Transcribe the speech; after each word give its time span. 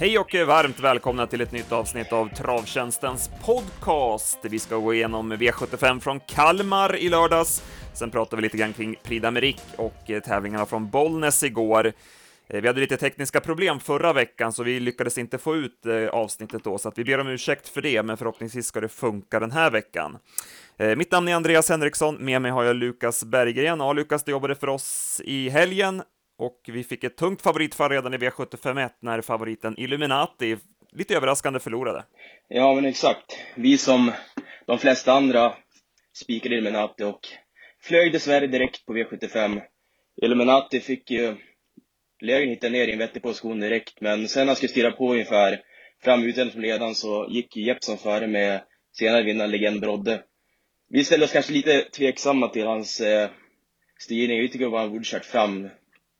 Hej 0.00 0.18
och 0.18 0.34
varmt 0.34 0.80
välkomna 0.80 1.26
till 1.26 1.40
ett 1.40 1.52
nytt 1.52 1.72
avsnitt 1.72 2.12
av 2.12 2.28
Travtjänstens 2.34 3.30
podcast. 3.44 4.38
Vi 4.42 4.58
ska 4.58 4.76
gå 4.76 4.94
igenom 4.94 5.32
V75 5.32 6.00
från 6.00 6.20
Kalmar 6.20 6.96
i 6.96 7.08
lördags. 7.08 7.62
Sen 7.94 8.10
pratar 8.10 8.36
vi 8.36 8.42
lite 8.42 8.56
grann 8.56 8.72
kring 8.72 8.96
Prix 9.02 9.24
d'Amérique 9.24 9.76
och 9.76 10.10
eh, 10.10 10.22
tävlingarna 10.22 10.66
från 10.66 10.90
Bollnäs 10.90 11.42
igår. 11.42 11.92
Eh, 12.48 12.60
vi 12.60 12.66
hade 12.66 12.80
lite 12.80 12.96
tekniska 12.96 13.40
problem 13.40 13.80
förra 13.80 14.12
veckan, 14.12 14.52
så 14.52 14.62
vi 14.62 14.80
lyckades 14.80 15.18
inte 15.18 15.38
få 15.38 15.56
ut 15.56 15.86
eh, 15.86 16.08
avsnittet 16.08 16.64
då, 16.64 16.78
så 16.78 16.88
att 16.88 16.98
vi 16.98 17.04
ber 17.04 17.18
om 17.18 17.28
ursäkt 17.28 17.68
för 17.68 17.82
det, 17.82 18.02
men 18.02 18.16
förhoppningsvis 18.16 18.66
ska 18.66 18.80
det 18.80 18.88
funka 18.88 19.40
den 19.40 19.50
här 19.50 19.70
veckan. 19.70 20.18
Mitt 20.96 21.12
namn 21.12 21.28
är 21.28 21.34
Andreas 21.34 21.68
Henriksson, 21.68 22.14
med 22.14 22.42
mig 22.42 22.50
har 22.50 22.64
jag 22.64 22.76
Lukas 22.76 23.24
Berggren. 23.24 23.80
Ja, 23.80 23.92
Lukas, 23.92 24.24
du 24.24 24.30
jobbade 24.30 24.54
för 24.54 24.68
oss 24.68 25.20
i 25.24 25.48
helgen 25.48 26.02
och 26.38 26.60
vi 26.66 26.84
fick 26.84 27.04
ett 27.04 27.16
tungt 27.16 27.42
favoritfall 27.42 27.90
redan 27.90 28.14
i 28.14 28.16
V751 28.16 28.90
när 29.00 29.20
favoriten 29.20 29.74
Illuminati 29.78 30.56
lite 30.92 31.16
överraskande 31.16 31.60
förlorade. 31.60 32.04
Ja, 32.48 32.74
men 32.74 32.84
exakt. 32.84 33.38
Vi 33.54 33.78
som 33.78 34.12
de 34.66 34.78
flesta 34.78 35.12
andra 35.12 35.54
spikade 36.12 36.54
Illuminati 36.54 37.04
och 37.04 37.20
flög 37.82 38.12
dessvärre 38.12 38.46
direkt 38.46 38.86
på 38.86 38.92
V75. 38.92 39.60
Illuminati 40.22 40.80
fick 40.80 41.10
ju 41.10 41.36
lägen 42.20 42.48
hitta 42.48 42.68
ner 42.68 42.88
i 42.88 42.92
en 42.92 42.98
vettig 42.98 43.22
position 43.22 43.60
direkt, 43.60 44.00
men 44.00 44.28
sen 44.28 44.40
när 44.40 44.46
han 44.46 44.56
skulle 44.56 44.70
styra 44.70 44.90
på 44.90 45.12
ungefär 45.12 45.60
fram 46.04 46.24
utvändigt 46.24 46.52
från 46.52 46.62
ledaren 46.62 46.94
så 46.94 47.28
gick 47.30 47.56
ju 47.56 47.66
Jeppson 47.66 47.98
före 47.98 48.26
med 48.26 48.60
senare 48.92 49.22
vinnaren 49.22 49.50
Legend 49.50 49.80
Brodde. 49.80 50.22
Vi 50.90 51.04
ställde 51.04 51.24
oss 51.24 51.32
kanske 51.32 51.52
lite 51.52 51.82
tveksamma 51.82 52.48
till 52.48 52.66
hans 52.66 53.00
eh, 53.00 53.30
styrning. 53.98 54.40
Vi 54.40 54.48
tycker 54.48 54.66
att 54.66 54.72
han 54.72 54.90
borde 54.90 55.04
kört 55.04 55.24
fram 55.24 55.68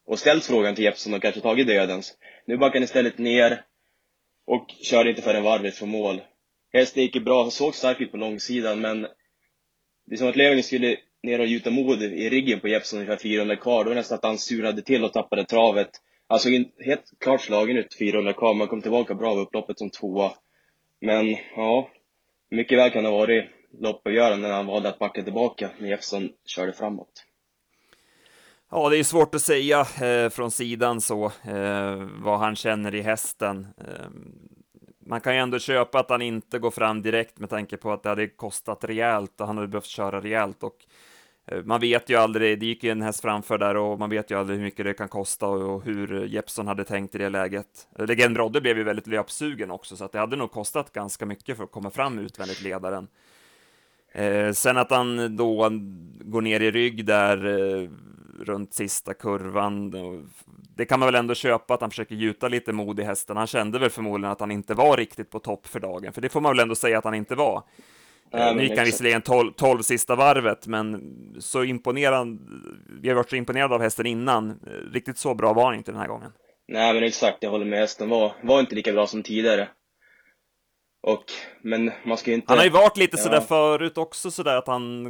och 0.09 0.19
ställt 0.19 0.45
frågan 0.45 0.75
till 0.75 0.85
Jeppsson 0.85 1.15
och 1.15 1.23
kanske 1.23 1.41
tagit 1.41 1.67
dödens. 1.67 2.15
Nu 2.47 2.57
backade 2.57 2.79
han 2.79 2.85
istället 2.85 3.19
ner 3.19 3.65
och 4.47 4.67
körde 4.83 5.11
inte 5.11 5.23
förrän 5.23 5.43
varvet 5.43 5.75
från 5.75 5.89
mål. 5.89 6.21
Hästen 6.73 7.03
gick 7.03 7.25
bra, 7.25 7.51
såg 7.51 7.75
stark 7.75 8.01
ut 8.01 8.11
på 8.11 8.17
långsidan, 8.17 8.81
men 8.81 9.03
det 10.07 10.15
är 10.15 10.17
som 10.17 10.29
att 10.29 10.37
Löfgren 10.37 10.63
skulle 10.63 10.97
ner 11.23 11.41
och 11.41 11.47
gjuta 11.47 11.71
mod 11.71 12.03
i 12.03 12.31
ryggen 12.31 12.61
på 12.61 12.69
Jeppsson 12.69 12.99
ungefär 12.99 13.23
400 13.23 13.57
kvar. 13.57 13.85
Då 13.85 13.91
var 13.91 13.95
nästan 13.95 14.17
att 14.19 14.25
han 14.25 14.39
surade 14.39 14.83
till 14.83 15.05
och 15.05 15.13
tappade 15.13 15.45
travet. 15.45 15.91
Han 16.29 16.39
såg 16.39 16.53
helt 16.85 17.05
klart 17.21 17.41
slagen 17.41 17.77
ut 17.77 17.99
400 17.99 18.33
kvar, 18.33 18.55
man 18.55 18.69
kom 18.69 18.83
tillbaka 18.83 19.15
bra 19.15 19.31
av 19.31 19.39
upploppet 19.39 19.79
som 19.79 19.91
tvåa. 19.91 20.33
Men, 21.01 21.37
ja, 21.57 21.91
mycket 22.51 22.79
väl 22.79 22.91
kan 22.91 23.05
det 23.05 23.11
ha 23.11 23.17
varit 23.19 23.45
loppavgörande 23.81 24.49
när 24.49 24.55
han 24.55 24.67
valde 24.67 24.89
att 24.89 24.99
backa 24.99 25.23
tillbaka 25.23 25.71
när 25.79 25.89
Jeppsson 25.89 26.31
körde 26.47 26.73
framåt. 26.73 27.28
Ja, 28.71 28.89
det 28.89 28.97
är 28.99 29.05
svårt 29.05 29.35
att 29.35 29.43
säga 29.43 29.81
eh, 29.81 30.31
från 30.31 30.51
sidan 30.51 31.01
så, 31.01 31.25
eh, 31.25 32.09
vad 32.23 32.39
han 32.39 32.57
känner 32.57 32.95
i 32.95 33.01
hästen. 33.01 33.67
Eh, 33.79 34.07
man 35.07 35.21
kan 35.21 35.35
ju 35.35 35.41
ändå 35.41 35.59
köpa 35.59 36.01
att 36.01 36.11
han 36.11 36.23
inte 36.23 36.59
går 36.59 36.71
fram 36.71 37.03
direkt 37.03 37.39
med 37.39 37.51
tanke 37.51 37.77
på 37.77 37.93
att 37.93 38.03
det 38.03 38.09
hade 38.09 38.29
kostat 38.29 38.85
rejält 38.85 39.41
och 39.41 39.47
han 39.47 39.57
hade 39.57 39.69
behövt 39.69 39.87
köra 39.87 40.21
rejält 40.21 40.63
och 40.63 40.77
eh, 41.47 41.65
man 41.65 41.81
vet 41.81 42.11
ju 42.11 42.17
aldrig, 42.17 42.61
det 42.61 42.67
gick 42.67 42.85
ju 42.85 42.91
en 42.91 43.03
häst 43.03 43.21
framför 43.21 43.59
där 43.59 43.77
och 43.77 43.99
man 43.99 44.11
vet 44.11 44.31
ju 44.31 44.39
aldrig 44.39 44.59
hur 44.59 44.65
mycket 44.65 44.85
det 44.85 44.95
kan 44.95 45.09
kosta 45.09 45.47
och 45.47 45.85
hur 45.85 46.27
Jeppson 46.27 46.67
hade 46.67 46.85
tänkt 46.85 47.15
i 47.15 47.19
det 47.19 47.29
läget. 47.29 47.89
Legend 47.99 48.35
Brodde 48.35 48.61
blev 48.61 48.79
ju 48.79 48.85
väldigt 48.85 49.07
löpsugen 49.07 49.71
också, 49.71 49.97
så 49.97 50.05
att 50.05 50.13
det 50.13 50.19
hade 50.19 50.37
nog 50.37 50.51
kostat 50.51 50.93
ganska 50.93 51.27
mycket 51.27 51.57
för 51.57 51.65
att 51.65 51.73
komma 51.73 51.91
fram 51.91 52.19
utvändigt 52.19 52.63
ledaren. 52.63 53.09
Eh, 54.13 54.53
sen 54.53 54.77
att 54.77 54.91
han 54.91 55.37
då 55.37 55.69
går 56.21 56.41
ner 56.41 56.61
i 56.61 56.71
rygg 56.71 57.05
där 57.05 57.47
eh, 57.47 57.89
runt 58.41 58.75
sista 58.75 59.15
kurvan. 59.15 59.91
Det 60.77 60.85
kan 60.85 61.01
man 61.01 61.07
väl 61.07 61.15
ändå 61.15 61.35
köpa 61.35 61.75
att 61.75 61.81
han 61.81 61.91
försöker 61.91 62.15
gjuta 62.15 62.49
lite 62.49 62.73
mod 62.73 63.01
i 63.01 63.03
hästen. 63.03 63.37
Han 63.37 63.47
kände 63.47 63.79
väl 63.79 63.91
förmodligen 63.91 64.33
att 64.33 64.41
han 64.41 64.51
inte 64.51 64.75
var 64.75 64.97
riktigt 64.97 65.31
på 65.31 65.39
topp 65.39 65.67
för 65.67 65.81
dagen, 65.81 66.13
för 66.13 66.21
det 66.21 66.29
får 66.29 66.41
man 66.41 66.53
väl 66.53 66.63
ändå 66.63 66.75
säga 66.75 66.99
att 66.99 67.05
han 67.05 67.15
inte 67.15 67.35
var. 67.35 67.63
Ja, 68.31 68.53
nu 68.53 68.63
gick 68.63 68.77
han 68.77 68.85
visserligen 68.85 69.23
12, 69.23 69.53
12 69.53 69.83
sista 69.83 70.15
varvet, 70.17 70.67
men 70.67 71.15
så 71.39 71.65
imponerande. 71.65 72.43
Vi 73.01 73.09
har 73.09 73.17
varit 73.17 73.31
så 73.31 73.37
imponerade 73.37 73.75
av 73.75 73.81
hästen 73.81 74.07
innan. 74.07 74.61
Riktigt 74.93 75.19
så 75.19 75.35
bra 75.35 75.53
var 75.53 75.65
han 75.65 75.75
inte 75.75 75.93
den 75.93 76.01
här 76.01 76.09
gången. 76.09 76.33
Nej, 76.69 76.95
men 76.95 77.05
exakt. 77.05 77.39
Jag 77.41 77.51
håller 77.51 77.65
med. 77.65 77.79
Hästen 77.79 78.09
var, 78.09 78.33
var 78.43 78.61
inte 78.61 78.75
lika 78.75 78.93
bra 78.93 79.07
som 79.07 79.23
tidigare. 79.23 79.69
Och, 81.09 81.25
men 81.63 81.91
man 82.05 82.19
ska 82.19 82.31
ju 82.31 82.35
inte... 82.35 82.47
Han 82.49 82.59
har 82.59 82.65
ju 82.65 82.71
varit 82.71 82.97
lite 82.97 83.17
ja. 83.17 83.23
sådär 83.23 83.41
förut 83.41 83.99
också, 83.99 84.31
sådär 84.31 84.57
att 84.57 84.67
han 84.67 85.09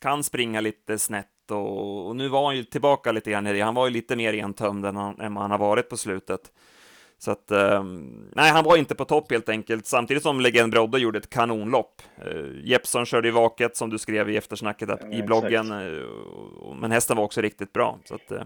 kan 0.00 0.24
springa 0.24 0.60
lite 0.60 0.98
snett 0.98 1.50
och, 1.50 2.06
och 2.06 2.16
nu 2.16 2.28
var 2.28 2.46
han 2.46 2.56
ju 2.56 2.64
tillbaka 2.64 3.12
lite 3.12 3.30
grann 3.30 3.46
i 3.46 3.52
det. 3.52 3.60
Han 3.60 3.74
var 3.74 3.86
ju 3.86 3.92
lite 3.92 4.16
mer 4.16 4.34
entömd 4.34 4.86
än, 4.86 4.96
han, 4.96 5.20
än 5.20 5.36
han 5.36 5.50
har 5.50 5.58
varit 5.58 5.88
på 5.88 5.96
slutet. 5.96 6.40
Så 7.18 7.30
att, 7.30 7.50
eh, 7.50 7.84
nej, 8.32 8.50
han 8.50 8.64
var 8.64 8.76
inte 8.76 8.94
på 8.94 9.04
topp 9.04 9.32
helt 9.32 9.48
enkelt, 9.48 9.86
samtidigt 9.86 10.22
som 10.22 10.40
Legend 10.40 10.72
Brodde 10.72 10.98
gjorde 10.98 11.18
ett 11.18 11.30
kanonlopp. 11.30 12.02
Eh, 12.24 12.68
Jeppson 12.68 13.06
körde 13.06 13.28
i 13.28 13.30
vaket, 13.30 13.76
som 13.76 13.90
du 13.90 13.98
skrev 13.98 14.30
i 14.30 14.36
eftersnacket 14.36 14.88
ja, 14.88 15.12
i 15.12 15.22
bloggen, 15.22 15.72
eh, 15.72 16.74
men 16.80 16.92
hästen 16.92 17.16
var 17.16 17.24
också 17.24 17.40
riktigt 17.40 17.72
bra. 17.72 17.98
Så 18.04 18.14
att, 18.14 18.30
eh, 18.30 18.42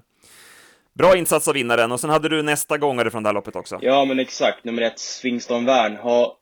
bra 0.93 1.17
insats 1.17 1.49
av 1.49 1.55
vinnaren, 1.55 1.93
och 1.93 2.01
sen 2.01 2.11
hade 2.11 2.29
du 2.29 2.43
nästa 2.43 2.79
gångare 2.79 3.11
från 3.11 3.23
det 3.23 3.29
här 3.29 3.35
loppet 3.35 3.57
också. 3.57 3.79
Ja, 3.83 4.05
men 4.05 4.19
exakt, 4.19 4.65
nummer 4.65 4.83
ett, 4.83 4.99
Svingston 4.99 5.65
Wern, 5.65 5.97
har 5.97 6.40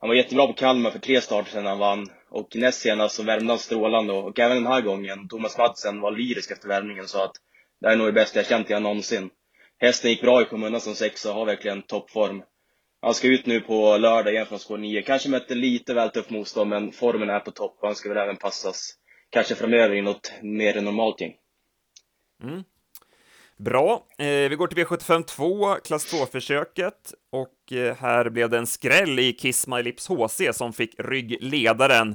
han 0.00 0.08
var 0.08 0.16
jättebra 0.16 0.46
på 0.46 0.52
Kalmar 0.52 0.90
för 0.90 0.98
tre 0.98 1.20
starter 1.20 1.50
sedan 1.50 1.66
han 1.66 1.78
vann. 1.78 2.06
Och 2.30 2.56
näst 2.56 2.80
senast 2.80 3.14
så 3.14 3.22
värmde 3.22 3.52
han 3.52 3.58
strålande 3.58 4.12
och, 4.12 4.38
även 4.38 4.56
den 4.56 4.72
här 4.72 4.80
gången, 4.80 5.28
Thomas 5.28 5.58
Madsen 5.58 6.00
var 6.00 6.12
lyrisk 6.12 6.50
efter 6.50 6.68
värmningen 6.68 7.08
så 7.08 7.24
att 7.24 7.32
det 7.80 7.86
här 7.86 7.94
är 7.94 7.98
nog 7.98 8.06
det 8.08 8.12
bästa 8.12 8.38
jag 8.38 8.46
känt 8.46 8.70
igen 8.70 8.82
någonsin. 8.82 9.30
Hästen 9.78 10.10
gick 10.10 10.20
bra 10.20 10.42
i 10.42 10.44
kommunen 10.44 10.80
som 10.80 10.94
sexa 10.94 11.30
och 11.30 11.34
har 11.34 11.46
verkligen 11.46 11.82
toppform. 11.82 12.42
Han 13.02 13.14
ska 13.14 13.28
ut 13.28 13.46
nu 13.46 13.60
på 13.60 13.96
lördag 13.96 14.32
igen 14.32 14.46
från 14.46 14.58
spår 14.58 14.78
9. 14.78 15.02
Kanske 15.02 15.28
möter 15.28 15.54
lite 15.54 15.94
väl 15.94 16.10
tufft 16.10 16.30
motstånd, 16.30 16.70
men 16.70 16.92
formen 16.92 17.30
är 17.30 17.40
på 17.40 17.50
topp 17.50 17.78
och 17.80 17.88
han 17.88 17.96
ska 17.96 18.08
väl 18.08 18.18
även 18.18 18.36
passas, 18.36 18.94
kanske 19.30 19.54
framöver 19.54 19.94
i 19.94 20.02
något 20.02 20.32
mer 20.42 20.80
normalt 20.80 21.20
gäng. 21.20 21.34
Mm. 22.42 22.64
Bra, 23.64 24.06
eh, 24.18 24.48
vi 24.48 24.56
går 24.58 24.66
till 24.66 24.84
V75 24.84 25.22
2, 25.22 25.74
klass 25.74 26.14
2-försöket, 26.14 27.14
och 27.32 27.72
eh, 27.72 27.96
här 27.96 28.30
blev 28.30 28.50
det 28.50 28.58
en 28.58 28.66
skräll 28.66 29.18
i 29.18 29.32
Kiss 29.32 29.66
My 29.66 29.82
Lips 29.82 30.08
HC 30.08 30.52
som 30.52 30.72
fick 30.72 30.94
ryggledaren. 30.98 32.14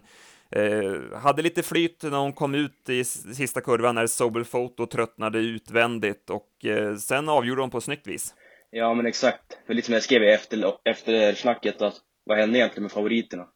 Eh, 0.52 1.18
hade 1.18 1.42
lite 1.42 1.64
flyt 1.64 2.04
när 2.04 2.18
hon 2.18 2.34
kom 2.34 2.56
ut 2.56 2.90
i 2.90 3.04
sista 3.04 3.62
kurvan 3.62 3.96
när 3.96 4.08
Sobel 4.08 4.46
Photo 4.46 4.86
tröttnade 4.86 5.40
utvändigt 5.40 6.30
och 6.30 6.66
eh, 6.66 6.96
sen 6.96 7.30
avgjorde 7.30 7.62
hon 7.62 7.70
på 7.70 7.82
snyggt 7.82 8.08
vis. 8.08 8.34
Ja, 8.70 8.94
men 8.94 9.06
exakt. 9.06 9.58
För 9.68 9.74
lite 9.74 9.86
som 9.86 9.94
jag 9.94 10.04
skrev 10.04 10.24
efter, 10.24 10.74
efter 10.86 11.34
snacket, 11.34 11.82
att 11.82 11.96
vad 12.24 12.38
hände 12.38 12.58
egentligen 12.58 12.84
med 12.84 12.92
favoriterna? 12.92 13.48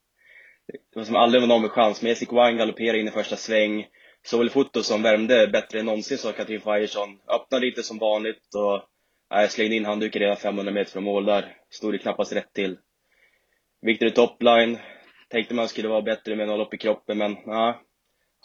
Det 0.93 0.99
var 0.99 1.05
som 1.05 1.15
aldrig 1.15 1.41
var 1.41 1.47
någon 1.47 1.61
med 1.61 1.71
chans. 1.71 2.03
Jessica 2.03 2.35
Wang 2.35 2.57
galopperade 2.57 2.99
in 2.99 3.07
i 3.07 3.11
första 3.11 3.35
sväng. 3.35 3.85
Sol 4.25 4.49
Foto 4.49 4.83
som 4.83 5.01
värmde 5.01 5.47
bättre 5.47 5.79
än 5.79 5.85
någonsin, 5.85 6.17
sa 6.17 6.31
Katrin 6.31 6.61
Fajersson. 6.61 7.19
Öppnade 7.27 7.67
inte 7.67 7.83
som 7.83 7.97
vanligt 7.97 8.55
och 8.55 8.83
jag 9.29 9.51
slängde 9.51 9.75
in 9.75 9.85
handduken 9.85 10.21
redan 10.21 10.37
500 10.37 10.73
meter 10.73 10.91
från 10.91 11.03
mål 11.03 11.25
där. 11.25 11.57
Stod 11.69 11.93
det 11.93 11.97
knappast 11.97 12.33
rätt 12.33 12.53
till. 12.53 12.77
Victor 13.81 14.09
topline. 14.09 14.77
Tänkte 15.29 15.53
man 15.53 15.67
skulle 15.67 15.87
vara 15.87 16.01
bättre 16.01 16.35
med 16.35 16.47
noll 16.47 16.61
upp 16.61 16.73
i 16.73 16.77
kroppen, 16.77 17.17
men 17.17 17.37
nej. 17.45 17.73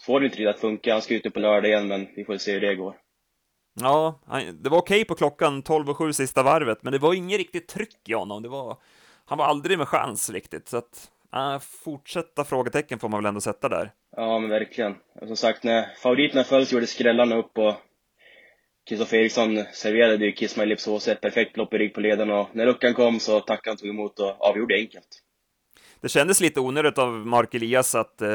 Får 0.06 0.20
det 0.20 0.26
inte 0.26 0.38
riktigt 0.38 0.54
att 0.54 0.60
funka. 0.60 0.92
Han 0.92 1.02
ska 1.02 1.14
ut 1.14 1.24
nu 1.24 1.30
på 1.30 1.40
lördag 1.40 1.70
igen, 1.70 1.88
men 1.88 2.08
vi 2.16 2.24
får 2.24 2.36
se 2.36 2.52
hur 2.52 2.60
det 2.60 2.74
går. 2.74 2.96
Ja, 3.80 4.20
det 4.52 4.68
var 4.68 4.78
okej 4.78 5.04
på 5.04 5.14
klockan 5.14 5.62
12.07 5.62 6.12
sista 6.12 6.42
varvet, 6.42 6.82
men 6.82 6.92
det 6.92 6.98
var 6.98 7.14
inget 7.14 7.38
riktigt 7.38 7.68
tryck 7.68 8.08
i 8.08 8.12
honom. 8.12 8.42
Det 8.42 8.48
var, 8.48 8.76
han 9.24 9.38
var 9.38 9.44
aldrig 9.44 9.78
med 9.78 9.88
chans 9.88 10.30
riktigt, 10.30 10.68
så 10.68 10.76
att 10.76 11.10
Uh, 11.36 11.58
fortsätta 11.58 12.44
frågetecken 12.44 12.98
får 12.98 13.08
man 13.08 13.22
väl 13.22 13.28
ändå 13.28 13.40
sätta 13.40 13.68
där. 13.68 13.92
Ja, 14.16 14.38
men 14.38 14.50
verkligen. 14.50 14.94
Som 15.26 15.36
sagt, 15.36 15.64
när 15.64 15.94
favoriterna 15.96 16.44
föll 16.44 16.66
så 16.66 16.74
gjorde 16.74 16.86
skrällarna 16.86 17.36
upp 17.36 17.58
och 17.58 17.74
Kristoffer 18.88 19.16
Eriksson 19.16 19.64
serverade 19.72 20.24
ju 20.24 20.32
Kiss 20.32 20.56
My 20.56 20.64
Lips 20.66 20.86
HC 20.86 21.08
ett 21.08 21.20
perfekt 21.20 21.56
lopp 21.56 21.74
i 21.74 21.78
rygg 21.78 21.94
på 21.94 22.00
leden 22.00 22.30
och 22.30 22.48
när 22.52 22.66
luckan 22.66 22.94
kom 22.94 23.20
så 23.20 23.40
tackade 23.40 23.70
han 23.70 23.76
tog 23.76 23.88
emot 23.88 24.18
och 24.18 24.48
avgjorde 24.48 24.74
enkelt. 24.74 25.23
Det 26.04 26.08
kändes 26.08 26.40
lite 26.40 26.60
onödigt 26.60 26.98
av 26.98 27.12
Mark 27.12 27.54
Elias 27.54 27.94
att 27.94 28.22
eh, 28.22 28.28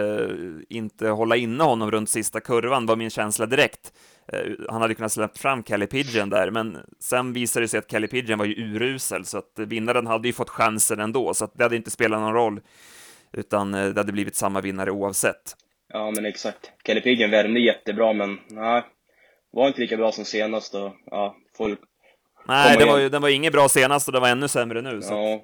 inte 0.69 1.09
hålla 1.09 1.35
inne 1.35 1.63
honom 1.63 1.91
runt 1.91 2.09
sista 2.09 2.39
kurvan, 2.39 2.85
var 2.85 2.95
min 2.95 3.09
känsla 3.09 3.45
direkt. 3.45 3.93
Eh, 4.33 4.39
han 4.69 4.81
hade 4.81 4.95
kunnat 4.95 5.11
släppa 5.11 5.39
fram 5.39 5.63
Kelly 5.63 5.87
Pigeon 5.87 6.29
där, 6.29 6.51
men 6.51 6.77
sen 6.99 7.33
visade 7.33 7.63
det 7.63 7.67
sig 7.67 7.77
att 7.77 7.91
Kelly 7.91 8.07
Pigeon 8.07 8.39
var 8.39 8.45
ju 8.45 8.53
urusel, 8.53 9.25
så 9.25 9.37
att 9.37 9.53
vinnaren 9.55 10.07
hade 10.07 10.27
ju 10.27 10.33
fått 10.33 10.49
chansen 10.49 10.99
ändå, 10.99 11.33
så 11.33 11.45
att 11.45 11.53
det 11.53 11.63
hade 11.63 11.75
inte 11.75 11.91
spelat 11.91 12.19
någon 12.19 12.33
roll, 12.33 12.61
utan 13.33 13.73
eh, 13.73 13.89
det 13.89 13.99
hade 13.99 14.11
blivit 14.11 14.35
samma 14.35 14.61
vinnare 14.61 14.91
oavsett. 14.91 15.55
Ja, 15.93 16.11
men 16.11 16.25
exakt. 16.25 16.71
Kelly 16.85 17.01
Pigeon 17.01 17.31
värmde 17.31 17.59
jättebra, 17.59 18.13
men 18.13 18.39
nej, 18.47 18.83
var 19.51 19.67
inte 19.67 19.81
lika 19.81 19.97
bra 19.97 20.11
som 20.11 20.25
senast 20.25 20.75
och 20.75 20.91
ja, 21.05 21.35
folk... 21.57 21.79
Nej, 22.47 22.77
det 22.77 22.85
var 22.85 22.97
ju, 22.97 23.09
den 23.09 23.21
var 23.21 23.29
inget 23.29 23.53
bra 23.53 23.69
senast 23.69 24.07
och 24.07 24.13
det 24.13 24.19
var 24.19 24.29
ännu 24.29 24.47
sämre 24.47 24.81
nu. 24.81 25.01
Så. 25.01 25.13
Ja. 25.13 25.41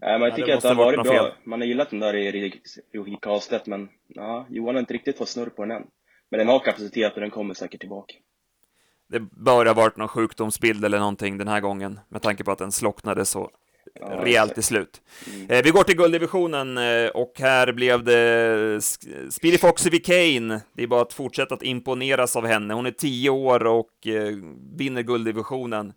Nej, 0.00 0.18
man 0.18 0.34
tycker 0.34 0.54
att 0.54 0.62
det 0.62 0.68
har 0.68 0.74
varit 0.74 1.02
bra. 1.02 1.12
Fel. 1.12 1.32
Man 1.44 1.60
har 1.60 1.66
gillat 1.66 1.90
den 1.90 2.00
där 2.00 2.14
i 2.14 2.60
Johan 2.92 3.16
Karlstedt, 3.16 3.66
men 3.66 3.88
ja, 4.08 4.46
Johan 4.50 4.74
har 4.74 4.80
inte 4.80 4.94
riktigt 4.94 5.18
fått 5.18 5.28
snurr 5.28 5.48
på 5.48 5.64
den 5.64 5.76
än. 5.76 5.86
Men 6.30 6.38
den 6.38 6.48
har 6.48 6.58
kapacitet 6.58 7.14
och 7.14 7.20
den 7.20 7.30
kommer 7.30 7.54
säkert 7.54 7.80
tillbaka. 7.80 8.14
Det 9.08 9.20
bör 9.20 9.66
ha 9.66 9.74
varit 9.74 9.96
någon 9.96 10.08
sjukdomsbild 10.08 10.84
eller 10.84 10.98
någonting 10.98 11.38
den 11.38 11.48
här 11.48 11.60
gången, 11.60 12.00
med 12.08 12.22
tanke 12.22 12.44
på 12.44 12.50
att 12.50 12.58
den 12.58 12.72
slocknade 12.72 13.24
så 13.24 13.50
ja, 13.94 14.06
rejält 14.06 14.54
till 14.54 14.62
slut. 14.62 15.00
Mm. 15.34 15.50
Eh, 15.50 15.62
vi 15.64 15.70
går 15.70 15.82
till 15.82 15.96
gulddivisionen 15.96 16.78
eh, 16.78 17.08
och 17.08 17.32
här 17.38 17.72
blev 17.72 18.04
det 18.04 18.80
Speedy 19.30 19.58
Foxy 19.58 19.90
Kane. 19.98 20.60
Det 20.72 20.82
är 20.82 20.86
bara 20.86 21.02
att 21.02 21.12
fortsätta 21.12 21.54
att 21.54 21.62
imponeras 21.62 22.36
av 22.36 22.46
henne. 22.46 22.74
Hon 22.74 22.86
är 22.86 22.90
tio 22.90 23.30
år 23.30 23.66
och 23.66 24.06
eh, 24.06 24.34
vinner 24.76 25.02
gulddivisionen. 25.02 25.92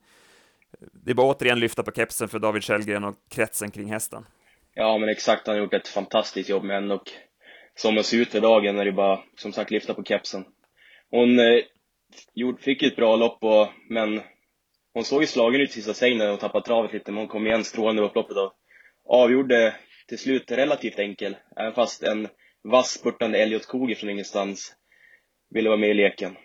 Det 0.80 1.12
är 1.12 1.16
bara 1.16 1.28
återigen 1.28 1.60
lyfta 1.60 1.84
på 1.84 1.92
kepsen 1.92 2.28
för 2.28 2.40
David 2.40 2.64
Källgren 2.64 3.04
och 3.04 3.16
kretsen 3.30 3.72
kring 3.72 3.92
hästen. 3.92 4.26
Ja, 4.74 4.98
men 4.98 5.10
exakt. 5.10 5.48
Han 5.48 5.56
har 5.56 5.64
gjort 5.64 5.74
ett 5.74 5.88
fantastiskt 5.88 6.50
jobb 6.50 6.64
med 6.64 6.76
henne 6.76 6.94
och 6.94 7.12
som 7.76 7.96
det 7.96 8.04
ser 8.04 8.18
ut 8.18 8.32
för 8.32 8.42
dagen 8.42 8.80
är 8.80 8.86
det 8.86 8.92
bara, 8.92 9.20
som 9.38 9.54
sagt, 9.54 9.72
lyfta 9.72 9.94
på 9.94 10.04
kepsen. 10.04 10.46
Hon 11.10 11.40
eh, 11.40 12.56
fick 12.60 12.84
ett 12.84 12.96
bra 12.96 13.16
lopp, 13.16 13.44
och, 13.44 13.68
men 13.90 14.22
hon 14.94 15.04
såg 15.04 15.22
ju 15.22 15.28
slagen 15.28 15.62
ut 15.62 15.70
i 15.70 15.74
sista 15.74 15.94
svängen 15.94 16.30
hon 16.30 16.38
tappade 16.38 16.66
travet 16.66 16.94
lite, 16.94 17.12
men 17.12 17.18
hon 17.18 17.28
kom 17.28 17.48
igen 17.48 17.64
strålande 17.64 18.02
upp 18.02 18.16
loppet 18.16 18.38
och 18.38 18.54
avgjorde 19.06 19.76
till 20.08 20.20
slut 20.20 20.52
relativt 20.52 21.00
enkel, 21.00 21.38
även 21.56 21.74
fast 21.74 22.04
en 22.04 22.28
vass 22.64 22.90
spurtande 22.92 23.38
Elliot 23.38 23.66
Koger 23.66 23.96
från 23.96 24.10
ingenstans 24.10 24.76
ville 25.50 25.70
vara 25.70 25.80
med 25.80 25.90
i 25.90 25.94
leken. 25.94 26.36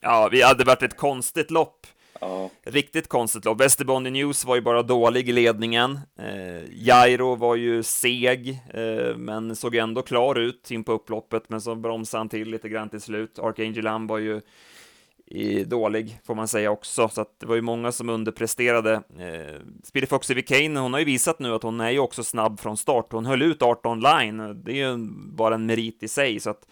Ja, 0.00 0.28
vi 0.32 0.42
hade 0.42 0.64
varit 0.64 0.82
ett 0.82 0.96
konstigt 0.96 1.50
lopp. 1.50 1.86
Ja. 2.20 2.50
Riktigt 2.62 3.08
konstigt 3.08 3.44
lopp. 3.44 3.60
Västerbondi 3.60 4.10
News 4.10 4.44
var 4.44 4.54
ju 4.54 4.60
bara 4.60 4.82
dålig 4.82 5.28
i 5.28 5.32
ledningen. 5.32 5.98
Eh, 6.18 6.86
Jairo 6.86 7.34
var 7.34 7.56
ju 7.56 7.82
seg, 7.82 8.48
eh, 8.74 9.16
men 9.16 9.56
såg 9.56 9.74
ändå 9.74 10.02
klar 10.02 10.34
ut 10.38 10.70
in 10.70 10.84
på 10.84 10.92
upploppet, 10.92 11.48
men 11.48 11.60
så 11.60 11.74
bromsade 11.74 12.20
han 12.20 12.28
till 12.28 12.50
lite 12.50 12.68
grann 12.68 12.88
till 12.88 13.00
slut. 13.00 13.38
Archangel 13.38 13.86
Am 13.86 14.06
var 14.06 14.18
ju 14.18 14.40
i 15.26 15.64
dålig, 15.64 16.20
får 16.24 16.34
man 16.34 16.48
säga 16.48 16.70
också, 16.70 17.08
så 17.08 17.20
att 17.20 17.40
det 17.40 17.46
var 17.46 17.54
ju 17.54 17.62
många 17.62 17.92
som 17.92 18.08
underpresterade. 18.08 18.94
Eh, 18.94 19.60
Speedy 19.84 20.06
Foxy 20.06 20.34
Vicane, 20.34 20.80
hon 20.80 20.92
har 20.92 21.00
ju 21.00 21.06
visat 21.06 21.38
nu 21.38 21.54
att 21.54 21.62
hon 21.62 21.80
är 21.80 21.90
ju 21.90 21.98
också 21.98 22.24
snabb 22.24 22.60
från 22.60 22.76
start. 22.76 23.12
Hon 23.12 23.26
höll 23.26 23.42
ut 23.42 23.62
18 23.62 24.00
line, 24.00 24.62
det 24.64 24.72
är 24.72 24.88
ju 24.88 24.96
bara 25.12 25.54
en 25.54 25.66
merit 25.66 26.02
i 26.02 26.08
sig, 26.08 26.40
så 26.40 26.50
att 26.50 26.66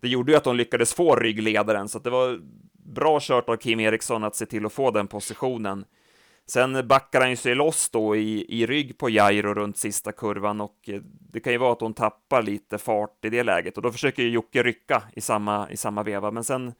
det 0.00 0.08
gjorde 0.08 0.32
ju 0.32 0.38
att 0.38 0.44
hon 0.44 0.56
lyckades 0.56 0.94
få 0.94 1.16
ryggledaren, 1.16 1.88
så 1.88 1.98
att 1.98 2.04
det 2.04 2.10
var 2.10 2.40
bra 2.88 3.18
kört 3.20 3.48
av 3.48 3.56
Kim 3.56 3.80
Eriksson 3.80 4.24
att 4.24 4.36
se 4.36 4.46
till 4.46 4.66
att 4.66 4.72
få 4.72 4.90
den 4.90 5.06
positionen. 5.06 5.84
Sen 6.46 6.88
backar 6.88 7.20
han 7.20 7.30
ju 7.30 7.36
sig 7.36 7.54
loss 7.54 7.90
då 7.90 8.16
i, 8.16 8.60
i 8.60 8.66
rygg 8.66 8.98
på 8.98 9.10
Jairo 9.10 9.54
runt 9.54 9.76
sista 9.76 10.12
kurvan 10.12 10.60
och 10.60 10.76
eh, 10.86 11.00
det 11.32 11.40
kan 11.40 11.52
ju 11.52 11.58
vara 11.58 11.72
att 11.72 11.80
hon 11.80 11.94
tappar 11.94 12.42
lite 12.42 12.78
fart 12.78 13.24
i 13.24 13.30
det 13.30 13.42
läget 13.42 13.76
och 13.76 13.82
då 13.82 13.92
försöker 13.92 14.22
ju 14.22 14.28
Jocke 14.28 14.62
rycka 14.62 15.02
i 15.12 15.20
samma, 15.20 15.70
i 15.70 15.76
samma 15.76 16.02
veva, 16.02 16.30
men 16.30 16.44
sen 16.44 16.72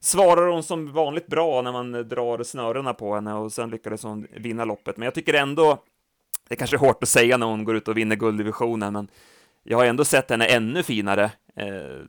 svarar 0.00 0.46
hon 0.46 0.62
som 0.62 0.92
vanligt 0.92 1.26
bra 1.26 1.62
när 1.62 1.72
man 1.72 1.92
drar 1.92 2.42
snörena 2.42 2.94
på 2.94 3.14
henne 3.14 3.34
och 3.34 3.52
sen 3.52 3.70
lyckades 3.70 4.02
hon 4.02 4.26
vinna 4.36 4.64
loppet. 4.64 4.96
Men 4.96 5.04
jag 5.04 5.14
tycker 5.14 5.34
ändå, 5.34 5.82
det 6.48 6.54
är 6.54 6.56
kanske 6.56 6.76
är 6.76 6.78
hårt 6.78 7.02
att 7.02 7.08
säga 7.08 7.36
när 7.36 7.46
hon 7.46 7.64
går 7.64 7.76
ut 7.76 7.88
och 7.88 7.96
vinner 7.96 8.16
gulddivisionen, 8.16 8.92
men 8.92 9.08
jag 9.62 9.78
har 9.78 9.84
ändå 9.84 10.04
sett 10.04 10.30
henne 10.30 10.46
ännu 10.46 10.82
finare. 10.82 11.30
Eh, 11.56 12.06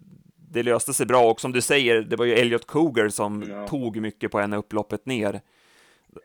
det 0.49 0.63
löste 0.63 0.93
sig 0.93 1.05
bra 1.05 1.31
och 1.31 1.41
som 1.41 1.51
du 1.51 1.61
säger, 1.61 2.01
det 2.01 2.15
var 2.15 2.25
ju 2.25 2.33
Elliot 2.33 2.67
Cougar 2.67 3.09
som 3.09 3.43
ja. 3.49 3.67
tog 3.67 3.97
mycket 4.01 4.31
på 4.31 4.39
henne 4.39 4.57
upploppet 4.57 5.05
ner. 5.05 5.41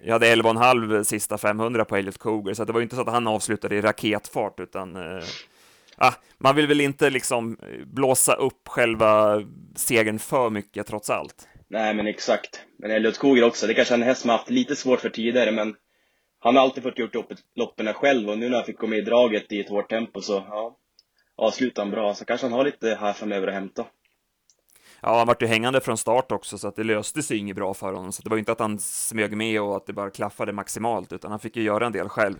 Jag 0.00 0.12
hade 0.12 0.34
11,5 0.34 1.02
sista 1.02 1.38
500 1.38 1.84
på 1.84 1.96
Elliot 1.96 2.18
Cougar, 2.18 2.54
så 2.54 2.64
det 2.64 2.72
var 2.72 2.80
ju 2.80 2.84
inte 2.84 2.96
så 2.96 3.02
att 3.02 3.08
han 3.08 3.26
avslutade 3.26 3.76
i 3.76 3.80
raketfart, 3.80 4.60
utan 4.60 4.96
eh, 4.96 5.24
ah, 5.96 6.12
man 6.38 6.56
vill 6.56 6.66
väl 6.66 6.80
inte 6.80 7.10
liksom 7.10 7.56
blåsa 7.86 8.34
upp 8.34 8.68
själva 8.68 9.42
segern 9.76 10.18
för 10.18 10.50
mycket 10.50 10.86
trots 10.86 11.10
allt. 11.10 11.48
Nej, 11.68 11.94
men 11.94 12.06
exakt. 12.06 12.62
Men 12.78 12.90
Elliot 12.90 13.18
Cougar 13.18 13.46
också, 13.46 13.66
det 13.66 13.74
kanske 13.74 13.94
är 13.94 13.98
en 13.98 14.02
häst 14.02 14.20
som 14.20 14.30
har 14.30 14.38
haft 14.38 14.50
lite 14.50 14.76
svårt 14.76 15.00
för 15.00 15.08
tidigare, 15.08 15.52
men 15.52 15.74
han 16.38 16.56
har 16.56 16.62
alltid 16.62 16.82
fått 16.82 16.98
gjort 16.98 17.14
loppen 17.54 17.94
själv 17.94 18.30
och 18.30 18.38
nu 18.38 18.48
när 18.48 18.56
han 18.56 18.66
fick 18.66 18.78
gå 18.78 18.86
med 18.86 18.98
i 18.98 19.02
draget 19.02 19.52
i 19.52 19.60
ett 19.60 19.68
hårt 19.68 19.90
tempo 19.90 20.20
så, 20.20 20.32
ja, 20.32 20.76
avslutar 21.36 21.82
han 21.82 21.90
bra. 21.90 22.14
Så 22.14 22.24
kanske 22.24 22.46
han 22.46 22.52
har 22.52 22.64
lite 22.64 22.94
här 22.94 23.12
framöver 23.12 23.46
att 23.46 23.54
hämta. 23.54 23.86
Ja, 25.04 25.18
han 25.18 25.26
vart 25.26 25.42
ju 25.42 25.46
hängande 25.46 25.80
från 25.80 25.98
start 25.98 26.32
också, 26.32 26.58
så 26.58 26.68
att 26.68 26.76
det 26.76 26.84
löste 26.84 27.22
sig 27.22 27.38
inget 27.38 27.56
bra 27.56 27.74
för 27.74 27.92
honom. 27.92 28.12
Så 28.12 28.22
det 28.22 28.28
var 28.28 28.36
ju 28.36 28.38
inte 28.38 28.52
att 28.52 28.60
han 28.60 28.78
smög 28.78 29.36
med 29.36 29.62
och 29.62 29.76
att 29.76 29.86
det 29.86 29.92
bara 29.92 30.10
klaffade 30.10 30.52
maximalt, 30.52 31.12
utan 31.12 31.30
han 31.30 31.40
fick 31.40 31.56
ju 31.56 31.62
göra 31.62 31.86
en 31.86 31.92
del 31.92 32.08
själv. 32.08 32.36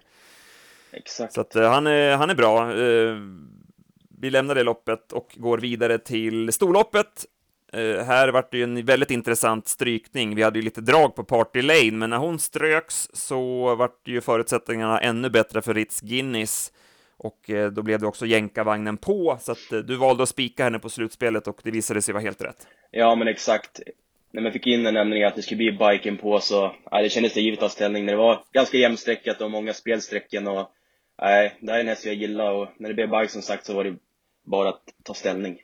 Exakt. 0.93 1.33
Så 1.33 1.41
att 1.41 1.57
uh, 1.57 1.63
han, 1.63 1.87
är, 1.87 2.17
han 2.17 2.31
är 2.31 2.35
bra. 2.35 2.73
Uh, 2.73 3.19
vi 4.21 4.31
lämnar 4.31 4.55
det 4.55 4.63
loppet 4.63 5.13
och 5.13 5.35
går 5.37 5.59
vidare 5.59 5.99
till 5.99 6.53
storloppet. 6.53 7.27
Uh, 7.77 8.03
här 8.03 8.29
vart 8.29 8.51
det 8.51 8.57
ju 8.59 8.65
en 8.65 8.85
väldigt 8.85 9.11
intressant 9.11 9.69
strykning. 9.69 10.35
Vi 10.35 10.43
hade 10.43 10.59
ju 10.59 10.65
lite 10.65 10.81
drag 10.81 11.15
på 11.15 11.25
Party 11.25 11.63
Lane, 11.63 11.93
men 11.93 12.11
när 12.11 12.19
hon 12.19 12.39
ströks 12.39 13.11
så 13.13 13.75
vart 13.75 14.09
ju 14.09 14.21
förutsättningarna 14.21 15.01
ännu 15.01 15.31
bättre 15.31 15.63
för 15.63 15.75
Ritz 15.75 16.01
Guinness 16.01 16.73
och 17.23 17.51
eh, 17.51 17.71
då 17.71 17.83
blev 17.83 18.01
det 18.01 18.07
också 18.07 18.27
jänkarvagnen 18.27 18.97
på, 18.97 19.39
så 19.41 19.53
att 19.53 19.73
eh, 19.73 19.79
du 19.79 19.97
valde 19.97 20.23
att 20.23 20.29
spika 20.29 20.65
henne 20.65 20.79
på 20.79 20.89
slutspelet 20.89 21.49
och 21.49 21.61
det 21.63 21.71
visade 21.71 22.03
sig 22.03 22.15
vara 22.15 22.23
helt 22.23 22.43
rätt. 22.43 22.67
Ja, 22.91 23.15
men 23.15 23.29
exakt. 23.29 23.81
När 24.31 24.43
man 24.43 24.53
fick 24.53 24.67
in 24.67 24.87
en 24.87 24.95
nämning 24.95 25.25
att 25.25 25.37
det 25.37 25.43
skulle 25.43 25.57
bli 25.57 25.73
biken 25.73 26.17
på 26.19 26.41
så, 26.41 26.75
ja, 26.91 27.03
det 27.03 27.09
kändes 27.09 27.35
det 27.35 27.41
givet 27.41 27.63
av 27.63 27.69
ställning 27.69 28.05
när 28.05 28.13
det 28.13 28.19
var 28.19 28.45
ganska 28.53 28.77
jämnsträckat 28.77 29.41
och 29.41 29.51
många 29.51 29.73
spelsträcken 29.73 30.49
och 30.49 30.71
nej, 31.23 31.59
det 31.61 31.73
är 31.73 31.81
en 31.81 31.89
häst 31.89 32.07
jag 32.07 32.15
gillar 32.15 32.53
och 32.53 32.69
när 32.77 32.89
det 32.89 32.95
blev 32.95 33.11
bike 33.11 33.29
som 33.29 33.43
sagt 33.43 33.67
så 33.67 33.75
var 33.75 33.85
det 33.85 33.97
bara 34.47 34.69
att 34.69 34.83
ta 35.03 35.15
ställning. 35.15 35.59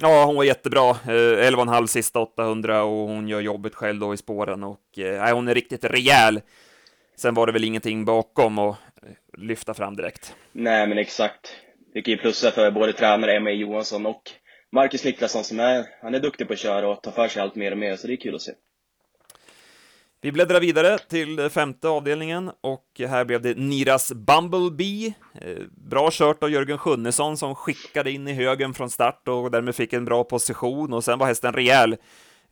Ja, 0.00 0.24
hon 0.24 0.36
var 0.36 0.44
jättebra. 0.44 0.90
Eh, 0.90 1.50
11,5 1.50 1.86
sista 1.86 2.20
800 2.20 2.82
och 2.82 3.08
hon 3.08 3.28
gör 3.28 3.40
jobbet 3.40 3.74
själv 3.74 4.00
då 4.00 4.14
i 4.14 4.16
spåren 4.16 4.64
och 4.64 4.98
eh, 4.98 5.34
hon 5.34 5.48
är 5.48 5.54
riktigt 5.54 5.84
rejäl. 5.84 6.40
Sen 7.16 7.34
var 7.34 7.46
det 7.46 7.52
väl 7.52 7.64
ingenting 7.64 8.04
bakom 8.04 8.58
och 8.58 8.76
lyfta 9.38 9.74
fram 9.74 9.96
direkt. 9.96 10.36
Nej, 10.52 10.86
men 10.86 10.98
exakt. 10.98 11.56
Fick 11.92 12.08
ju 12.08 12.16
plussa 12.16 12.50
för 12.50 12.70
både 12.70 12.92
tränare 12.92 13.36
Emma 13.36 13.50
Johansson 13.50 14.06
och 14.06 14.22
Marcus 14.72 15.04
Niklasson 15.04 15.44
som 15.44 15.60
är, 15.60 15.84
han 16.02 16.14
är 16.14 16.20
duktig 16.20 16.46
på 16.46 16.52
att 16.52 16.58
köra 16.58 16.88
och 16.88 17.02
ta 17.02 17.10
för 17.10 17.28
sig 17.28 17.42
allt 17.42 17.54
mer 17.54 17.72
och 17.72 17.78
mer, 17.78 17.96
så 17.96 18.06
det 18.06 18.12
är 18.12 18.16
kul 18.16 18.34
att 18.34 18.42
se. 18.42 18.52
Vi 20.20 20.32
bläddrar 20.32 20.60
vidare 20.60 20.98
till 20.98 21.48
femte 21.50 21.88
avdelningen 21.88 22.50
och 22.60 22.86
här 22.98 23.24
blev 23.24 23.42
det 23.42 23.58
Niras 23.58 24.12
Bumblebee. 24.12 25.14
Eh, 25.40 25.56
bra 25.70 26.08
kört 26.12 26.42
av 26.42 26.50
Jörgen 26.50 26.78
Sjunnesson 26.78 27.36
som 27.36 27.54
skickade 27.54 28.10
in 28.10 28.28
i 28.28 28.32
högen 28.32 28.74
från 28.74 28.90
start 28.90 29.28
och 29.28 29.50
därmed 29.50 29.74
fick 29.74 29.92
en 29.92 30.04
bra 30.04 30.24
position 30.24 30.92
och 30.92 31.04
sen 31.04 31.18
var 31.18 31.26
hästen 31.26 31.52
rejäl 31.52 31.96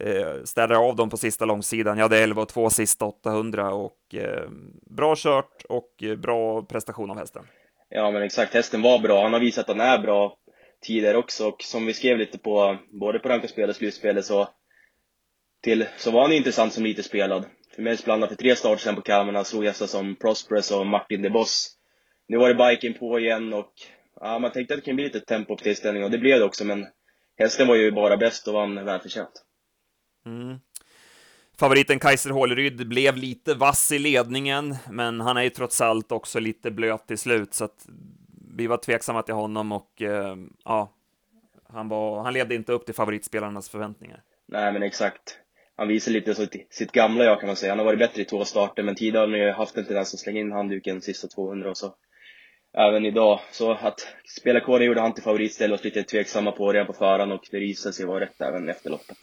eh, 0.00 0.42
städade 0.44 0.78
av 0.78 0.96
dem 0.96 1.10
på 1.10 1.16
sista 1.16 1.44
långsidan. 1.44 1.98
Jag 1.98 2.04
hade 2.04 2.18
11 2.18 2.42
och 2.42 2.48
2 2.48 2.70
sista 2.70 3.04
800 3.04 3.74
och 3.74 4.14
eh, 4.14 4.50
bra 4.96 5.14
kört 5.16 5.64
och 5.68 6.02
eh, 6.02 6.16
bra 6.16 6.62
prestation 6.62 7.10
av 7.10 7.18
hästen. 7.18 7.42
Ja, 7.88 8.10
men 8.10 8.22
exakt. 8.22 8.54
Hästen 8.54 8.82
var 8.82 8.98
bra. 8.98 9.22
Han 9.22 9.32
har 9.32 9.40
visat 9.40 9.68
att 9.68 9.76
han 9.76 9.86
är 9.86 9.98
bra 9.98 10.36
tidigare 10.82 11.16
också 11.16 11.48
och 11.48 11.62
som 11.62 11.86
vi 11.86 11.94
skrev 11.94 12.18
lite 12.18 12.38
på 12.38 12.78
både 13.00 13.18
på 13.18 13.28
rankarspelet 13.28 13.70
och 13.70 13.76
slutspelet 13.76 14.24
så 14.24 14.48
till, 15.62 15.86
så 15.96 16.10
var 16.10 16.22
han 16.22 16.32
intressant 16.32 16.72
som 16.72 16.84
lite 16.84 17.02
spelad. 17.02 17.44
För 17.74 17.82
mig 17.82 17.96
spelade 17.96 18.22
han 18.22 18.28
för 18.28 18.36
tre 18.36 18.56
starter 18.56 18.82
sen 18.82 18.94
på 18.94 19.02
Kalmar 19.02 19.32
han 19.32 19.44
slog 19.44 19.64
hästar 19.64 19.86
som 19.86 20.16
Prosperous 20.16 20.70
och 20.70 20.86
Martin 20.86 21.22
de 21.22 21.30
Boss. 21.30 21.76
Nu 22.28 22.38
var 22.38 22.48
det 22.48 22.54
biken 22.54 22.94
på 22.94 23.18
igen 23.18 23.52
och 23.52 23.72
ja, 24.20 24.38
man 24.38 24.52
tänkte 24.52 24.74
att 24.74 24.80
det 24.80 24.84
kunde 24.84 24.94
bli 24.94 25.04
lite 25.04 25.20
tempo 25.20 25.56
på 25.56 25.62
tillställningen 25.62 26.04
och 26.04 26.10
det 26.10 26.18
blev 26.18 26.38
det 26.38 26.44
också 26.44 26.64
men 26.64 26.86
hästen 27.38 27.68
var 27.68 27.74
ju 27.74 27.92
bara 27.92 28.16
bäst 28.16 28.48
och 28.48 28.54
vann 28.54 28.84
välförtjänt. 28.84 29.44
Mm. 30.26 30.58
Favoriten 31.58 31.98
Kaiser 31.98 32.30
Håleryd 32.30 32.88
blev 32.88 33.16
lite 33.16 33.54
vass 33.54 33.92
i 33.92 33.98
ledningen, 33.98 34.76
men 34.90 35.20
han 35.20 35.36
är 35.36 35.42
ju 35.42 35.50
trots 35.50 35.80
allt 35.80 36.12
också 36.12 36.40
lite 36.40 36.70
blöt 36.70 37.06
till 37.06 37.18
slut, 37.18 37.54
så 37.54 37.64
att 37.64 37.86
vi 38.56 38.66
var 38.66 38.76
tveksamma 38.76 39.22
till 39.22 39.34
honom 39.34 39.72
och 39.72 40.02
eh, 40.02 40.36
ja, 40.64 40.92
han, 41.68 41.88
var, 41.88 42.22
han 42.22 42.32
levde 42.32 42.54
inte 42.54 42.72
upp 42.72 42.86
till 42.86 42.94
favoritspelarnas 42.94 43.68
förväntningar. 43.68 44.22
Nej, 44.48 44.72
men 44.72 44.82
exakt. 44.82 45.38
Han 45.76 45.88
visar 45.88 46.12
lite 46.12 46.34
så 46.34 46.46
sitt 46.70 46.92
gamla 46.92 47.24
jag 47.24 47.40
kan 47.40 47.46
man 47.46 47.56
säga. 47.56 47.72
Han 47.72 47.78
har 47.78 47.86
varit 47.86 47.98
bättre 47.98 48.22
i 48.22 48.24
två 48.24 48.44
starter, 48.44 48.82
men 48.82 48.94
tidigare 48.94 49.26
har 49.26 49.28
han 49.28 49.38
ju 49.38 49.50
haft 49.50 49.76
en 49.76 49.84
tendens 49.84 50.14
att 50.14 50.20
slänga 50.20 50.40
in 50.40 50.52
handduken 50.52 51.00
sista 51.00 51.28
200 51.28 51.70
och 51.70 51.76
så 51.76 51.94
även 52.76 53.04
idag. 53.04 53.40
Så 53.52 53.72
att 53.72 54.08
spelarkåren 54.24 54.86
gjorde 54.86 55.00
han 55.00 55.14
till 55.14 55.22
favoritställe 55.22 55.74
och 55.74 55.84
lite 55.84 56.02
tveksamma 56.02 56.52
på 56.52 56.72
redan 56.72 56.86
på 56.86 56.92
förhand 56.92 57.32
och 57.32 57.48
det 57.50 57.58
visade 57.58 57.92
sig 57.92 58.06
vara 58.06 58.20
rätt 58.20 58.40
även 58.40 58.68
efter 58.68 58.90
loppet. 58.90 59.18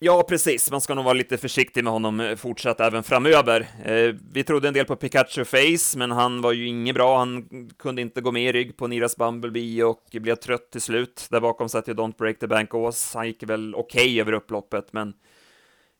Ja, 0.00 0.24
precis. 0.28 0.70
Man 0.70 0.80
ska 0.80 0.94
nog 0.94 1.04
vara 1.04 1.14
lite 1.14 1.38
försiktig 1.38 1.84
med 1.84 1.92
honom 1.92 2.20
eh, 2.20 2.36
fortsatt 2.36 2.80
även 2.80 3.02
framöver. 3.02 3.60
Eh, 3.84 4.14
vi 4.32 4.44
trodde 4.44 4.68
en 4.68 4.74
del 4.74 4.84
på 4.84 4.96
Pikachu 4.96 5.44
Face, 5.44 5.98
men 5.98 6.10
han 6.10 6.42
var 6.42 6.52
ju 6.52 6.66
inget 6.66 6.94
bra. 6.94 7.18
Han 7.18 7.48
kunde 7.78 8.02
inte 8.02 8.20
gå 8.20 8.32
med 8.32 8.42
i 8.42 8.52
rygg 8.52 8.76
på 8.76 8.86
Niras 8.86 9.16
Bumblebee 9.16 9.82
och 9.84 10.04
blev 10.12 10.34
trött 10.34 10.70
till 10.70 10.80
slut. 10.80 11.26
Där 11.30 11.40
bakom 11.40 11.68
satt 11.68 11.88
ju 11.88 11.94
Don't 11.94 12.16
Break 12.18 12.38
the 12.38 12.46
Bank 12.46 12.74
Ås. 12.74 13.14
Han 13.14 13.26
gick 13.26 13.42
väl 13.42 13.74
okej 13.74 14.02
okay 14.02 14.20
över 14.20 14.32
upploppet, 14.32 14.92
men 14.92 15.14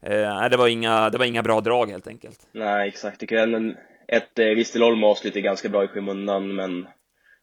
eh, 0.02 0.49
det, 0.49 0.57
var 0.57 0.69
inga, 0.69 1.11
det 1.11 1.19
var 1.19 1.25
inga 1.25 1.43
bra 1.43 1.61
drag 1.61 1.90
helt 1.90 2.09
enkelt. 2.09 2.49
Nej, 2.52 2.88
exakt. 2.88 3.21
Tycker 3.21 3.37
en, 3.37 3.76
ett 4.09 4.38
eh, 4.38 4.47
Vistelholm 4.47 5.05
avslutade 5.05 5.40
ganska 5.40 5.69
bra 5.69 5.85
i 5.85 5.88
skymundan, 5.88 6.55
men 6.55 6.87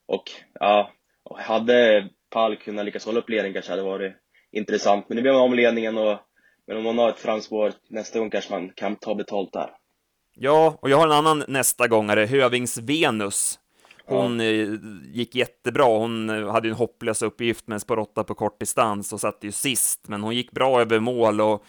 och 0.08 0.24
ja, 0.60 0.92
hade 1.38 2.10
Pall 2.30 2.56
kunnat 2.56 2.86
lyckas 2.86 3.06
hålla 3.06 3.20
upp 3.20 3.30
ledningen 3.30 3.54
kanske 3.54 3.72
hade 3.72 3.84
varit 3.84 4.14
intressant. 4.52 5.10
Men 5.10 5.16
nu 5.16 5.22
blev 5.22 5.36
av 5.36 5.50
med 5.50 5.58
ledningen 5.58 5.98
och 5.98 6.20
men 6.68 6.78
om 6.78 6.84
man 6.84 6.98
har 6.98 7.10
ett 7.10 7.20
framspår 7.20 7.74
nästa 7.88 8.20
gång 8.20 8.30
kanske 8.30 8.52
man 8.52 8.70
kan 8.70 8.96
ta 8.96 9.16
betalt 9.16 9.54
där. 9.54 9.70
Ja, 10.36 10.78
och 10.82 10.90
jag 10.90 10.98
har 10.98 11.06
en 11.06 11.12
annan 11.12 11.44
nästa 11.48 11.88
gångare, 11.88 12.26
Hövings 12.26 12.78
Venus. 12.78 13.60
Hon 14.06 14.40
ja. 14.40 14.46
Eh, 14.46 14.70
gick 15.14 15.36
jättebra. 15.36 15.84
Hon 15.84 16.30
eh, 16.30 16.52
hade 16.52 16.70
en 16.70 16.76
hopplös 16.76 17.22
uppgift 17.22 17.68
med 17.68 17.76
en 17.76 17.80
spår 17.80 18.00
8 18.00 18.24
på 18.24 18.36
kort 18.36 18.60
distans 18.60 19.14
och 19.14 19.20
satt 19.20 19.38
ju 19.42 19.52
sist, 19.52 20.08
men 20.08 20.24
hon 20.24 20.36
gick 20.36 20.52
bra 20.52 20.82
över 20.82 21.00
mål 21.00 21.42
och 21.42 21.66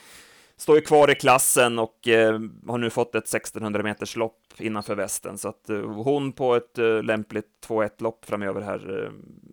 står 0.56 0.76
ju 0.76 0.82
kvar 0.82 1.10
i 1.10 1.14
klassen 1.14 1.78
och 1.78 2.08
eh, 2.08 2.40
har 2.66 2.78
nu 2.78 2.90
fått 2.90 3.14
ett 3.14 3.34
1600 3.34 3.82
meters 3.82 4.16
lopp 4.16 4.40
innanför 4.58 4.94
västen, 4.94 5.38
så 5.38 5.48
att 5.48 5.70
eh, 5.70 5.80
hon 5.80 6.32
på 6.32 6.54
ett 6.54 6.78
eh, 6.78 7.02
lämpligt 7.02 7.48
2-1 7.66 7.90
lopp 7.98 8.24
framöver 8.24 8.60
här 8.60 9.10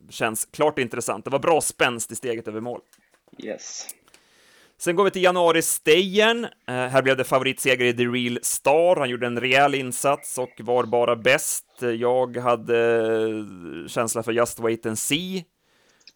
känns 0.09 0.45
klart 0.45 0.79
intressant. 0.79 1.25
Det 1.25 1.31
var 1.31 1.39
bra 1.39 1.61
spänst 1.61 2.11
i 2.11 2.15
steget 2.15 2.47
över 2.47 2.61
mål. 2.61 2.81
Yes. 3.43 3.87
Sen 4.77 4.95
går 4.95 5.03
vi 5.03 5.11
till 5.11 5.23
januari 5.23 5.61
Stejen. 5.61 6.45
Eh, 6.45 6.73
här 6.73 7.01
blev 7.01 7.17
det 7.17 7.23
favoritseger 7.23 7.85
i 7.85 7.93
The 7.93 8.05
Real 8.05 8.39
Star. 8.41 8.95
Han 8.95 9.09
gjorde 9.09 9.27
en 9.27 9.39
rejäl 9.39 9.75
insats 9.75 10.37
och 10.37 10.51
var 10.59 10.83
bara 10.83 11.15
bäst. 11.15 11.65
Jag 11.99 12.37
hade 12.37 13.05
eh, 13.27 13.87
känsla 13.87 14.23
för 14.23 14.31
Just 14.31 14.59
Wait 14.59 14.85
and 14.85 14.99
See 14.99 15.45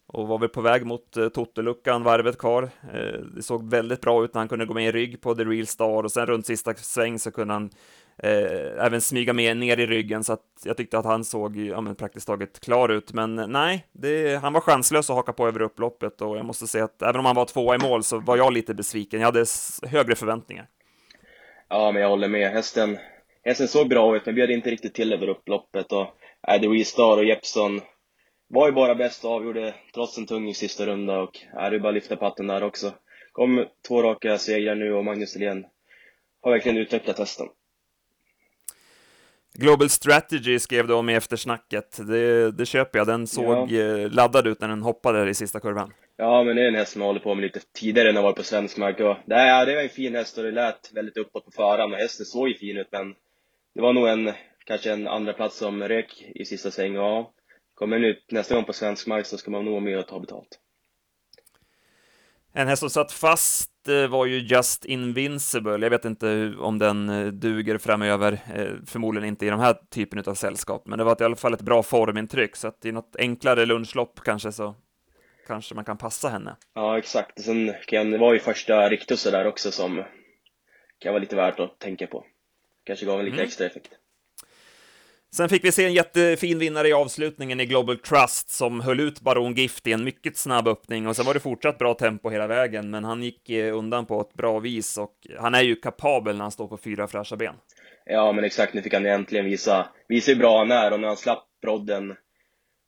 och 0.07 0.27
var 0.27 0.39
väl 0.39 0.49
på 0.49 0.61
väg 0.61 0.85
mot 0.85 1.17
eh, 1.17 1.29
Totteluckan 1.29 2.03
varvet 2.03 2.37
kvar. 2.37 2.63
Eh, 2.93 3.19
det 3.35 3.43
såg 3.43 3.69
väldigt 3.69 4.01
bra 4.01 4.23
ut 4.23 4.33
när 4.33 4.41
han 4.41 4.47
kunde 4.47 4.65
gå 4.65 4.73
med 4.73 4.87
i 4.87 4.91
rygg 4.91 5.21
på 5.21 5.35
The 5.35 5.43
Real 5.43 5.67
Star 5.67 6.03
och 6.03 6.11
sen 6.11 6.25
runt 6.25 6.45
sista 6.45 6.73
sväng 6.73 7.19
så 7.19 7.31
kunde 7.31 7.53
han 7.53 7.69
eh, 8.23 8.85
även 8.85 9.01
smyga 9.01 9.33
med 9.33 9.57
ner 9.57 9.79
i 9.79 9.85
ryggen 9.85 10.23
så 10.23 10.33
att 10.33 10.41
jag 10.63 10.77
tyckte 10.77 10.97
att 10.97 11.05
han 11.05 11.23
såg 11.23 11.57
ja, 11.57 11.81
men 11.81 11.95
praktiskt 11.95 12.27
taget 12.27 12.59
klar 12.59 12.89
ut. 12.89 13.13
Men 13.13 13.39
eh, 13.39 13.47
nej, 13.47 13.85
det, 13.91 14.35
han 14.35 14.53
var 14.53 14.61
chanslös 14.61 15.09
att 15.09 15.15
haka 15.15 15.33
på 15.33 15.47
över 15.47 15.61
upploppet 15.61 16.21
och 16.21 16.37
jag 16.37 16.45
måste 16.45 16.67
säga 16.67 16.83
att 16.83 17.01
även 17.01 17.19
om 17.19 17.25
han 17.25 17.35
var 17.35 17.45
tvåa 17.45 17.75
i 17.75 17.79
mål 17.79 18.03
så 18.03 18.19
var 18.19 18.37
jag 18.37 18.53
lite 18.53 18.73
besviken. 18.73 19.19
Jag 19.19 19.27
hade 19.27 19.45
högre 19.83 20.15
förväntningar. 20.15 20.67
Ja, 21.69 21.91
men 21.91 22.01
jag 22.01 22.09
håller 22.09 22.27
med. 22.27 22.51
Hästen, 22.51 22.97
hästen 23.43 23.67
såg 23.67 23.89
bra 23.89 24.15
ut, 24.15 24.25
men 24.25 24.35
bjöd 24.35 24.51
inte 24.51 24.69
riktigt 24.69 24.93
till 24.93 25.13
över 25.13 25.29
upploppet 25.29 25.91
och 25.91 26.07
eh, 26.47 26.55
äh, 26.55 26.61
The 26.61 26.85
Star 26.85 27.17
och 27.17 27.25
Jeppson 27.25 27.81
var 28.47 28.67
ju 28.67 28.73
bara 28.73 28.95
bäst 28.95 29.25
och 29.25 29.31
avgjorde 29.31 29.75
trots 29.93 30.17
en 30.17 30.25
tung 30.25 30.53
sista 30.53 30.85
runda 30.85 31.19
och 31.19 31.39
eh, 31.53 31.63
är 31.63 31.71
det 31.71 31.79
bara 31.79 31.89
att 31.89 31.95
lyfta 31.95 32.15
patten 32.15 32.47
där 32.47 32.63
också. 32.63 32.93
Kom 33.31 33.65
två 33.87 34.03
raka 34.03 34.37
segrar 34.37 34.75
nu 34.75 34.93
och 34.93 35.05
Magnus 35.05 35.35
Helén 35.35 35.65
har 36.41 36.51
verkligen 36.51 36.77
utvecklat 36.77 37.19
hästen. 37.19 37.47
Global 39.59 39.89
Strategy 39.89 40.59
skrev 40.59 40.87
du 40.87 40.93
om 40.93 41.09
i 41.09 41.15
eftersnacket. 41.15 42.07
Det, 42.07 42.51
det 42.51 42.65
köper 42.65 42.99
jag. 42.99 43.07
Den 43.07 43.27
såg 43.27 43.71
ja. 43.71 43.81
Eh, 43.81 44.11
laddad 44.11 44.47
ut 44.47 44.61
när 44.61 44.67
den 44.67 44.81
hoppade 44.81 45.29
i 45.29 45.33
sista 45.33 45.59
kurvan. 45.59 45.93
Ja, 46.17 46.43
men 46.43 46.55
det 46.55 46.61
är 46.61 46.67
en 46.67 46.75
häst 46.75 46.91
som 46.91 47.01
jag 47.01 47.07
håller 47.07 47.19
på 47.19 47.35
med 47.35 47.41
lite 47.41 47.59
tidigare 47.73 48.11
när 48.11 48.15
jag 48.15 48.23
var 48.23 48.33
på 48.33 48.43
svensk 48.43 48.77
mark. 48.77 48.99
Och 48.99 49.15
det, 49.25 49.65
det 49.65 49.75
var 49.75 49.81
en 49.81 49.89
fin 49.89 50.15
häst 50.15 50.37
och 50.37 50.43
det 50.43 50.51
lät 50.51 50.91
väldigt 50.93 51.17
uppåt 51.17 51.45
på 51.45 51.51
förhand 51.51 51.93
och 51.93 51.99
hästen 51.99 52.25
såg 52.25 52.47
ju 52.47 52.57
fin 52.57 52.77
ut, 52.77 52.87
men 52.91 53.15
det 53.75 53.81
var 53.81 53.93
nog 53.93 54.07
en, 54.07 54.31
kanske 54.65 54.91
en 54.91 55.07
andra 55.07 55.33
plats 55.33 55.57
som 55.57 55.83
rök 55.83 56.23
i 56.35 56.45
sista 56.45 56.71
sväng. 56.71 56.93
Ja, 56.93 57.31
kommer 57.73 57.99
ut 57.99 58.31
nästa 58.31 58.55
gång 58.55 58.63
på 58.63 58.73
svensk 58.73 59.07
mark 59.07 59.25
så 59.25 59.37
ska 59.37 59.51
man 59.51 59.65
nog 59.65 59.71
vara 59.71 59.83
med 59.83 59.99
och 59.99 60.07
ta 60.07 60.19
betalt. 60.19 60.59
En 62.53 62.67
häst 62.67 62.79
som 62.79 62.89
satt 62.89 63.11
fast 63.11 63.71
var 63.87 64.25
ju 64.25 64.39
Just 64.39 64.85
Invincible. 64.85 65.77
Jag 65.85 65.89
vet 65.89 66.05
inte 66.05 66.53
om 66.59 66.79
den 66.79 67.09
eh, 67.09 67.27
duger 67.27 67.77
framöver, 67.77 68.31
eh, 68.55 68.67
förmodligen 68.85 69.27
inte 69.27 69.45
i 69.45 69.49
de 69.49 69.59
här 69.59 69.77
typen 69.89 70.23
av 70.27 70.33
sällskap, 70.33 70.87
men 70.87 70.97
det 70.97 71.03
var 71.03 71.21
i 71.21 71.23
alla 71.23 71.35
fall 71.35 71.53
ett 71.53 71.61
bra 71.61 71.83
formintryck, 71.83 72.55
så 72.55 72.67
att 72.67 72.85
i 72.85 72.91
något 72.91 73.15
enklare 73.19 73.65
lunchlopp 73.65 74.19
kanske 74.23 74.51
så 74.51 74.75
kanske 75.47 75.75
man 75.75 75.85
kan 75.85 75.97
passa 75.97 76.29
henne. 76.29 76.55
Ja, 76.73 76.97
exakt. 76.97 77.41
Sen 77.41 77.73
kan 77.87 78.11
det 78.11 78.17
vara 78.17 78.33
ju 78.33 78.39
första 78.39 78.89
riktuset 78.89 79.31
där 79.31 79.47
också 79.47 79.71
som 79.71 80.03
kan 80.99 81.13
vara 81.13 81.21
lite 81.21 81.35
värt 81.35 81.59
att 81.59 81.79
tänka 81.79 82.07
på. 82.07 82.25
Kanske 82.83 83.05
gav 83.05 83.19
en 83.19 83.25
lite 83.25 83.37
mm. 83.37 83.47
extra 83.47 83.65
effekt. 83.65 83.91
Sen 85.37 85.49
fick 85.49 85.63
vi 85.63 85.71
se 85.71 85.85
en 85.85 85.93
jättefin 85.93 86.59
vinnare 86.59 86.87
i 86.87 86.93
avslutningen 86.93 87.59
i 87.59 87.65
Global 87.65 87.97
Trust 87.97 88.49
som 88.49 88.81
höll 88.81 88.99
ut 88.99 89.21
Baron 89.21 89.53
Gift 89.53 89.87
i 89.87 89.91
en 89.91 90.03
mycket 90.03 90.37
snabb 90.37 90.67
öppning 90.67 91.07
och 91.07 91.15
sen 91.15 91.25
var 91.25 91.33
det 91.33 91.39
fortsatt 91.39 91.77
bra 91.77 91.93
tempo 91.93 92.29
hela 92.29 92.47
vägen, 92.47 92.89
men 92.89 93.03
han 93.03 93.23
gick 93.23 93.49
eh, 93.49 93.77
undan 93.77 94.05
på 94.05 94.21
ett 94.21 94.33
bra 94.33 94.59
vis 94.59 94.97
och 94.97 95.13
han 95.39 95.55
är 95.55 95.61
ju 95.61 95.75
kapabel 95.75 96.35
när 96.35 96.41
han 96.41 96.51
står 96.51 96.67
på 96.67 96.77
fyra 96.77 97.07
fräscha 97.07 97.35
ben. 97.35 97.55
Ja, 98.05 98.31
men 98.31 98.43
exakt, 98.43 98.73
nu 98.73 98.81
fick 98.81 98.93
han 98.93 99.05
äntligen 99.05 99.45
visa, 99.45 99.89
visa 100.07 100.31
hur 100.31 100.39
bra 100.39 100.57
han 100.57 100.71
är 100.71 100.93
och 100.93 100.99
när 100.99 101.07
han 101.07 101.17
slapp 101.17 101.47
brodden 101.61 102.15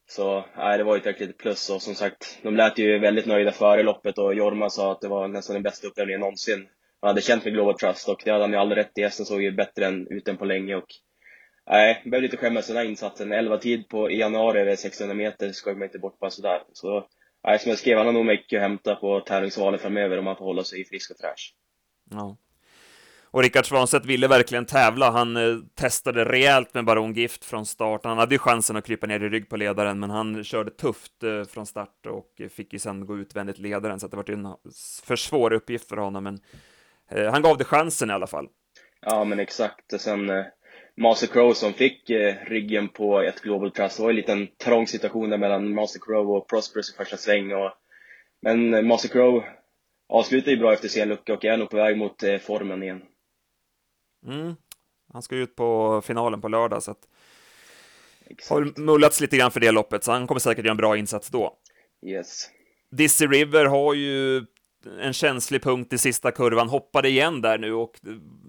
så, 0.08 0.46
nej, 0.58 0.78
det 0.78 0.84
var 0.84 0.96
ju 0.96 1.00
ett 1.00 1.08
riktigt 1.08 1.38
plus 1.38 1.70
och 1.70 1.82
som 1.82 1.96
sagt, 1.96 2.40
de 2.44 2.56
lät 2.56 2.78
ju 2.78 3.00
väldigt 3.00 3.26
nöjda 3.26 3.52
före 3.52 3.84
loppet 3.84 4.18
och 4.18 4.34
Jorma 4.34 4.70
sa 4.70 4.92
att 4.92 5.02
det 5.02 5.08
var 5.08 5.28
nästan 5.28 5.54
den 5.54 5.64
bästa 5.64 5.88
upplevningen 5.88 6.20
någonsin 6.20 6.68
han 7.02 7.08
hade 7.08 7.22
känt 7.22 7.44
med 7.44 7.54
Global 7.54 7.78
Trust 7.78 8.10
och 8.10 8.22
det 8.26 8.32
hade 8.32 8.44
han 8.44 8.52
ju 8.52 8.58
all 8.58 8.72
rätt 8.72 8.98
i. 8.98 9.02
Hästen 9.02 9.26
såg 9.26 9.42
ju 9.42 9.52
bättre 9.52 9.86
än 9.86 10.08
ut 10.08 10.28
än 10.28 10.38
på 10.38 10.46
länge 10.46 10.76
och 10.76 10.88
Nej, 11.70 12.02
behöver 12.06 12.22
lite 12.22 12.38
skämmas 12.38 12.66
för 12.66 12.74
den 12.74 12.84
här 12.84 12.90
insatsen. 12.90 13.32
11 13.32 13.58
tid 13.58 13.90
på 13.90 14.12
i 14.12 14.20
januari 14.20 14.60
över 14.60 14.76
600 14.76 15.16
meter 15.16 15.52
ska 15.52 15.74
man 15.74 15.84
inte 15.84 16.00
bort 16.00 16.20
bara 16.20 16.30
sådär. 16.30 16.62
Så, 16.74 17.08
nej, 17.44 17.60
som 17.60 17.70
jag 17.70 17.80
skrev, 17.80 17.98
han 17.98 18.06
har 18.06 18.14
nog 18.14 18.26
mycket 18.26 18.58
att 18.58 18.62
hämta 18.62 18.96
på 18.96 19.20
tävlingsvalen 19.20 19.80
framöver 19.80 20.18
om 20.18 20.28
han 20.28 20.36
får 20.36 20.46
hålla 20.46 20.64
sig 20.64 20.86
frisk 20.86 21.12
och 21.12 21.18
fräsch. 21.18 21.56
Ja. 22.12 22.38
Och 23.32 23.42
Rickard 23.44 23.66
Svanstedt 23.66 24.06
ville 24.06 24.28
verkligen 24.28 24.66
tävla. 24.66 25.12
Han 25.12 25.38
eh, 25.38 25.58
testade 25.76 26.26
rejält 26.26 26.74
med 26.74 26.86
Baron 26.86 27.14
Gift 27.14 27.46
från 27.46 27.66
start. 27.66 28.04
Han 28.04 28.18
hade 28.18 28.36
ju 28.36 28.40
chansen 28.40 28.76
att 28.76 28.86
krypa 28.86 29.08
ner 29.08 29.24
i 29.24 29.30
rygg 29.30 29.50
på 29.50 29.58
ledaren, 29.58 30.00
men 30.00 30.10
han 30.10 30.44
körde 30.44 30.72
tufft 30.72 31.24
eh, 31.24 31.44
från 31.44 31.66
start 31.66 32.06
och 32.06 32.42
fick 32.52 32.74
ju 32.74 32.80
sen 32.80 33.06
gå 33.06 33.18
utvändigt 33.18 33.58
ledaren, 33.58 34.00
så 34.00 34.08
det 34.08 34.18
var 34.18 34.30
en 34.30 34.48
för 35.04 35.16
svår 35.16 35.54
uppgift 35.54 35.90
för 35.90 35.98
honom. 35.98 36.24
Men 36.24 36.40
eh, 37.12 37.32
han 37.32 37.42
gav 37.42 37.58
det 37.58 37.64
chansen 37.64 38.10
i 38.10 38.14
alla 38.14 38.28
fall. 38.28 38.48
Ja, 39.02 39.24
men 39.24 39.40
exakt. 39.40 40.02
Sen 40.02 40.30
eh, 40.30 40.46
Master 41.00 41.28
Crow 41.28 41.54
som 41.54 41.74
fick 41.74 42.10
eh, 42.10 42.36
ryggen 42.46 42.90
på 42.90 43.22
ett 43.22 43.42
Global 43.42 43.72
Trust. 43.72 43.98
Det 43.98 44.04
var 44.04 44.10
en 44.10 44.16
liten 44.16 44.48
trång 44.64 44.88
situation 44.88 45.30
där 45.30 45.38
mellan 45.38 45.74
Master 45.74 46.00
Crow 46.00 46.32
och 46.32 46.48
Prosperous 46.48 46.94
i 46.94 46.98
första 46.98 47.18
sväng. 47.18 47.54
Och, 47.54 47.72
men 48.42 48.74
eh, 48.74 48.82
Master 48.82 49.10
Crow 49.10 49.44
avslutar 50.10 50.52
ju 50.52 50.58
bra 50.58 50.74
efter 50.74 50.88
sin 50.88 51.10
lucka 51.10 51.34
och 51.34 51.46
är 51.46 51.58
nog 51.58 51.70
på 51.70 51.78
väg 51.78 51.98
mot 51.98 52.24
eh, 52.24 52.38
formen 52.38 52.84
igen. 52.84 53.02
Mm. 54.28 54.56
Han 55.14 55.22
ska 55.22 55.36
ut 55.36 55.56
på 55.56 56.02
finalen 56.06 56.42
på 56.42 56.48
lördag, 56.48 56.84
så 56.84 56.92
att 56.92 57.08
Exakt. 58.30 58.50
har 58.50 58.82
mullats 58.82 59.22
lite 59.22 59.38
grann 59.38 59.52
för 59.52 59.60
det 59.60 59.72
loppet, 59.72 60.04
så 60.04 60.12
han 60.12 60.28
kommer 60.28 60.40
säkert 60.40 60.66
göra 60.66 60.72
en 60.72 60.78
bra 60.78 60.98
insats 60.98 61.30
då. 61.30 61.58
Yes. 62.06 62.50
Dizzy 62.92 63.28
River 63.28 63.66
har 63.66 63.94
ju 63.94 64.46
en 65.02 65.14
känslig 65.14 65.64
punkt 65.64 65.94
i 65.94 65.98
sista 65.98 66.32
kurvan, 66.32 66.70
hoppade 66.70 67.10
igen 67.10 67.42
där 67.42 67.58
nu 67.58 67.74
och 67.74 68.00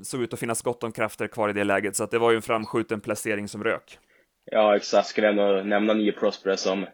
såg 0.03 0.23
ut 0.23 0.33
att 0.33 0.41
finnas 0.41 0.63
gott 0.63 0.83
om 0.83 0.93
krafter 0.93 1.27
kvar 1.27 1.49
i 1.49 1.53
det 1.53 1.65
läget, 1.65 1.97
så 1.97 2.05
att 2.05 2.11
det 2.11 2.19
var 2.19 2.31
ju 2.31 2.37
en 2.37 2.43
framskjuten 2.43 3.01
placering 3.01 3.49
som 3.49 3.65
rök. 3.65 3.99
Ja, 4.45 4.77
exakt. 4.77 5.09
Skulle 5.09 5.29
ändå 5.29 5.63
nämna 5.65 5.95
nio 5.95 6.13
Prosperous 6.13 6.61
som, 6.61 6.87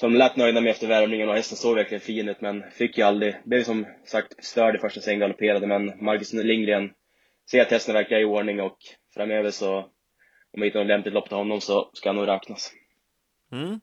som 0.00 0.14
lät 0.14 0.36
nöjda 0.36 0.60
med 0.60 0.70
efter 0.70 0.86
värmningen 0.86 1.28
och 1.28 1.34
hästen 1.34 1.56
såg 1.56 1.74
verkligen 1.74 2.00
fin 2.00 2.28
ut, 2.28 2.40
men 2.40 2.70
fick 2.70 2.98
ju 2.98 3.04
aldrig, 3.04 3.36
blev 3.44 3.62
som 3.62 3.86
sagt 4.06 4.44
störd 4.44 4.76
i 4.76 4.78
första 4.78 5.00
sväng, 5.00 5.18
galopperade, 5.18 5.66
men 5.66 6.04
Marcus 6.04 6.32
Lindgren 6.32 6.90
ser 7.50 7.62
att 7.62 7.70
hästen 7.70 7.94
verkar 7.94 8.20
i 8.20 8.24
ordning 8.24 8.60
och 8.60 8.78
framöver 9.14 9.50
så, 9.50 9.78
om 10.52 10.60
vi 10.60 10.64
hittar 10.64 10.80
något 10.80 10.88
lämpligt 10.88 11.14
lopp 11.14 11.28
till 11.28 11.36
honom 11.36 11.60
så 11.60 11.90
ska 11.92 12.08
han 12.08 12.16
nog 12.16 12.28
räknas. 12.28 12.72
Mm. 13.52 13.80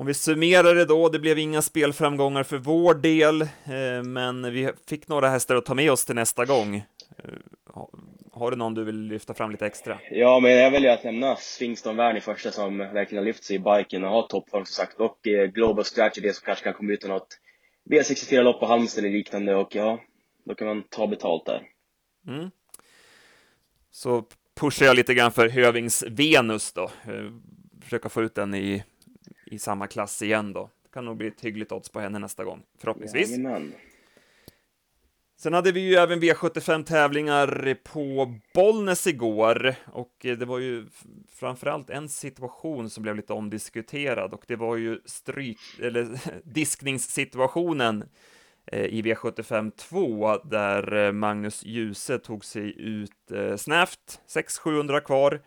Om 0.00 0.06
vi 0.06 0.14
summerar 0.14 0.74
det 0.74 0.84
då, 0.84 1.08
det 1.08 1.18
blev 1.18 1.38
inga 1.38 1.62
spelframgångar 1.62 2.42
för 2.42 2.58
vår 2.58 2.94
del, 2.94 3.42
eh, 3.42 4.02
men 4.04 4.52
vi 4.52 4.70
fick 4.88 5.08
några 5.08 5.28
hästar 5.28 5.56
att 5.56 5.64
ta 5.64 5.74
med 5.74 5.92
oss 5.92 6.04
till 6.04 6.14
nästa 6.14 6.44
gång. 6.44 6.76
Eh, 6.76 6.84
har 8.32 8.50
du 8.50 8.56
någon 8.56 8.74
du 8.74 8.84
vill 8.84 9.00
lyfta 9.00 9.34
fram 9.34 9.50
lite 9.50 9.66
extra? 9.66 9.98
Ja, 10.10 10.40
men 10.40 10.50
jag 10.50 10.70
väljer 10.70 10.92
att 10.92 11.04
nämna 11.04 11.36
Swingston 11.36 11.96
Wern 11.96 12.16
i 12.16 12.20
första 12.20 12.50
som 12.50 12.78
verkligen 12.78 13.24
har 13.24 13.26
lyft 13.26 13.44
sig 13.44 13.56
i 13.56 13.58
biken 13.58 14.04
och 14.04 14.10
har 14.10 14.22
toppform 14.22 14.64
som 14.64 14.84
sagt. 14.84 15.00
Och 15.00 15.26
eh, 15.26 15.46
Global 15.46 15.84
Strategy 15.84 16.32
som 16.32 16.44
kanske 16.44 16.64
kan 16.64 16.74
komma 16.74 16.92
ut 16.92 17.04
i 17.04 17.08
något 17.08 17.38
V64-lopp 17.90 18.60
på 18.60 18.66
Halmstad 18.66 19.04
eller 19.04 19.16
liknande 19.16 19.54
och 19.54 19.74
ja, 19.74 20.00
då 20.44 20.54
kan 20.54 20.66
man 20.66 20.82
ta 20.82 21.06
betalt 21.06 21.46
där. 21.46 21.62
Mm. 22.26 22.50
Så 23.90 24.24
pushar 24.60 24.86
jag 24.86 24.96
lite 24.96 25.14
grann 25.14 25.32
för 25.32 25.48
Hövings 25.48 26.04
Venus 26.08 26.72
då. 26.72 26.90
Försöka 27.82 28.08
få 28.08 28.22
ut 28.22 28.34
den 28.34 28.54
i 28.54 28.84
i 29.50 29.58
samma 29.58 29.86
klass 29.86 30.22
igen 30.22 30.52
då. 30.52 30.70
Det 30.82 30.88
kan 30.92 31.04
nog 31.04 31.16
bli 31.16 31.26
ett 31.26 31.40
hyggligt 31.40 31.72
odds 31.72 31.88
på 31.88 32.00
henne 32.00 32.18
nästa 32.18 32.44
gång, 32.44 32.62
förhoppningsvis. 32.78 33.30
Jajamän. 33.30 33.72
Sen 35.40 35.52
hade 35.52 35.72
vi 35.72 35.80
ju 35.80 35.94
även 35.94 36.20
V75 36.20 36.84
tävlingar 36.84 37.74
på 37.74 38.34
Bollnäs 38.54 39.06
igår 39.06 39.74
och 39.92 40.16
det 40.20 40.44
var 40.44 40.58
ju 40.58 40.86
framförallt 41.28 41.90
en 41.90 42.08
situation 42.08 42.90
som 42.90 43.02
blev 43.02 43.16
lite 43.16 43.32
omdiskuterad 43.32 44.34
och 44.34 44.44
det 44.46 44.56
var 44.56 44.76
ju 44.76 45.00
stryk 45.04 45.58
eller 45.82 46.20
diskningssituationen 46.44 48.04
eh, 48.66 48.84
i 48.84 49.02
V75 49.02 49.70
2 49.70 50.36
där 50.36 51.06
eh, 51.06 51.12
Magnus 51.12 51.64
Djuse 51.64 52.18
tog 52.18 52.44
sig 52.44 52.80
ut 52.80 53.30
eh, 53.32 53.56
snävt, 53.56 54.20
600-700 54.28 55.00
kvar 55.00 55.40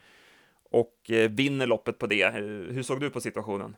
och 0.71 1.11
vinner 1.29 1.67
loppet 1.67 1.97
på 1.97 2.07
det. 2.07 2.33
Hur 2.71 2.83
såg 2.83 2.99
du 2.99 3.09
på 3.09 3.21
situationen? 3.21 3.75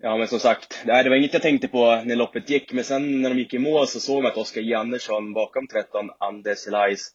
Ja, 0.00 0.16
men 0.16 0.28
som 0.28 0.40
sagt, 0.40 0.82
det 0.86 1.08
var 1.08 1.16
inget 1.16 1.32
jag 1.32 1.42
tänkte 1.42 1.68
på 1.68 2.02
när 2.04 2.16
loppet 2.16 2.50
gick, 2.50 2.72
men 2.72 2.84
sen 2.84 3.22
när 3.22 3.30
de 3.30 3.38
gick 3.38 3.54
i 3.54 3.58
mål 3.58 3.86
så 3.86 4.00
såg 4.00 4.22
man 4.22 4.32
att 4.32 4.38
Oskar 4.38 4.60
J. 4.60 4.74
Andersson 4.74 5.32
bakom 5.32 5.66
13, 5.66 6.10
Anders 6.18 6.66
Elias, 6.66 7.10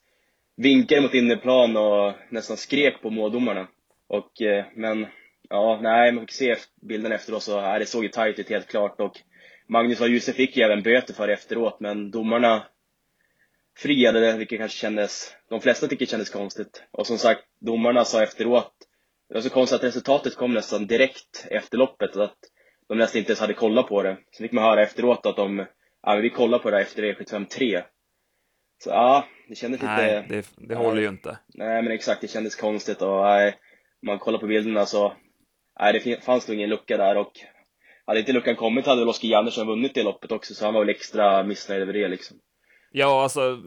vinkade 0.57 1.01
mot 1.01 1.13
innerplan 1.13 1.77
och 1.77 2.13
nästan 2.29 2.57
skrek 2.57 3.01
på 3.01 3.09
måldomarna. 3.09 3.67
Och, 4.07 4.41
eh, 4.41 4.65
men, 4.75 5.05
ja, 5.49 5.79
nej, 5.81 6.11
man 6.11 6.23
fick 6.23 6.31
se 6.31 6.55
bilden 6.81 7.11
efteråt 7.11 7.43
så, 7.43 7.61
nej, 7.61 7.79
det 7.79 7.85
såg 7.85 8.03
ju 8.03 8.09
tajt 8.09 8.39
ut 8.39 8.49
helt 8.49 8.67
klart 8.67 8.99
och 9.01 9.21
Magnus 9.67 10.01
och 10.01 10.09
Josef 10.09 10.35
fick 10.35 10.57
ju 10.57 10.63
även 10.63 10.83
böter 10.83 11.13
för 11.13 11.27
det 11.27 11.33
efteråt, 11.33 11.79
men 11.79 12.11
domarna 12.11 12.63
friade 13.77 14.19
det, 14.19 14.37
vilket 14.37 14.59
kanske 14.59 14.77
kändes, 14.77 15.35
de 15.49 15.61
flesta 15.61 15.87
tycker 15.87 16.05
det 16.05 16.11
kändes 16.11 16.29
konstigt. 16.29 16.83
Och 16.91 17.07
som 17.07 17.17
sagt, 17.17 17.43
domarna 17.59 18.05
sa 18.05 18.23
efteråt, 18.23 18.73
det 19.29 19.33
var 19.33 19.41
så 19.41 19.49
konstigt 19.49 19.75
att 19.75 19.83
resultatet 19.83 20.35
kom 20.35 20.53
nästan 20.53 20.87
direkt 20.87 21.47
efter 21.49 21.77
loppet, 21.77 22.15
att 22.15 22.37
de 22.87 22.97
nästan 22.97 23.19
inte 23.19 23.31
ens 23.31 23.39
hade 23.39 23.53
kollat 23.53 23.87
på 23.87 24.03
det. 24.03 24.17
Så 24.31 24.43
fick 24.43 24.51
man 24.51 24.63
höra 24.63 24.81
efteråt 24.81 25.25
att 25.25 25.35
de, 25.35 25.65
ja 26.03 26.15
vi 26.15 26.29
kollar 26.29 26.59
på 26.59 26.71
det 26.71 26.81
efter 26.81 27.03
E75 27.03 27.45
3. 27.45 27.83
Så 28.83 28.89
ja, 28.89 29.25
det 29.49 29.55
kändes 29.55 29.81
lite... 29.81 29.93
Nej, 29.93 30.25
det, 30.29 30.49
det 30.57 30.75
håller 30.75 31.01
ju 31.01 31.07
inte. 31.07 31.37
Nej, 31.53 31.83
men 31.83 31.91
exakt, 31.91 32.21
det 32.21 32.27
kändes 32.27 32.55
konstigt 32.55 33.01
och 33.01 33.21
nej, 33.21 33.55
man 34.05 34.19
kollar 34.19 34.39
på 34.39 34.47
bilderna 34.47 34.85
så, 34.85 35.13
nej 35.79 35.93
det 35.93 36.23
fanns 36.23 36.47
nog 36.47 36.57
ingen 36.57 36.69
lucka 36.69 36.97
där 36.97 37.17
och 37.17 37.31
hade 38.05 38.19
inte 38.19 38.33
luckan 38.33 38.55
kommit 38.55 38.85
hade 38.85 39.01
väl 39.01 39.09
Oskar 39.09 39.37
Andersson 39.37 39.67
vunnit 39.67 39.93
det 39.95 40.03
loppet 40.03 40.31
också, 40.31 40.53
så 40.53 40.65
han 40.65 40.73
var 40.73 40.81
väl 40.81 40.89
extra 40.89 41.43
missnöjd 41.43 41.81
över 41.81 41.93
det 41.93 42.07
liksom. 42.07 42.37
Ja, 42.91 43.23
alltså, 43.23 43.59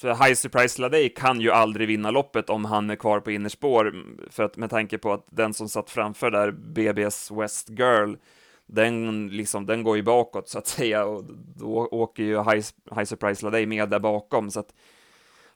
för 0.00 0.08
High 0.08 0.34
Surprise 0.34 0.82
Ladej 0.82 1.08
kan 1.08 1.40
ju 1.40 1.50
aldrig 1.50 1.88
vinna 1.88 2.10
loppet 2.10 2.50
om 2.50 2.64
han 2.64 2.90
är 2.90 2.96
kvar 2.96 3.20
på 3.20 3.30
innerspår, 3.30 3.92
för 4.30 4.42
att 4.42 4.56
med 4.56 4.70
tanke 4.70 4.98
på 4.98 5.12
att 5.12 5.26
den 5.30 5.54
som 5.54 5.68
satt 5.68 5.90
framför 5.90 6.30
där, 6.30 6.50
BBS 6.50 7.30
West 7.30 7.70
Girl, 7.70 8.14
den, 8.68 9.28
liksom, 9.28 9.66
den 9.66 9.82
går 9.82 9.96
ju 9.96 10.02
bakåt 10.02 10.48
så 10.48 10.58
att 10.58 10.66
säga, 10.66 11.04
och 11.04 11.24
då 11.56 11.88
åker 11.90 12.22
ju 12.22 12.36
High, 12.36 12.64
High 12.96 13.04
Surprise 13.04 13.44
Ladej 13.44 13.66
med 13.66 13.88
där 13.88 13.98
bakom, 13.98 14.50
så 14.50 14.60
att 14.60 14.74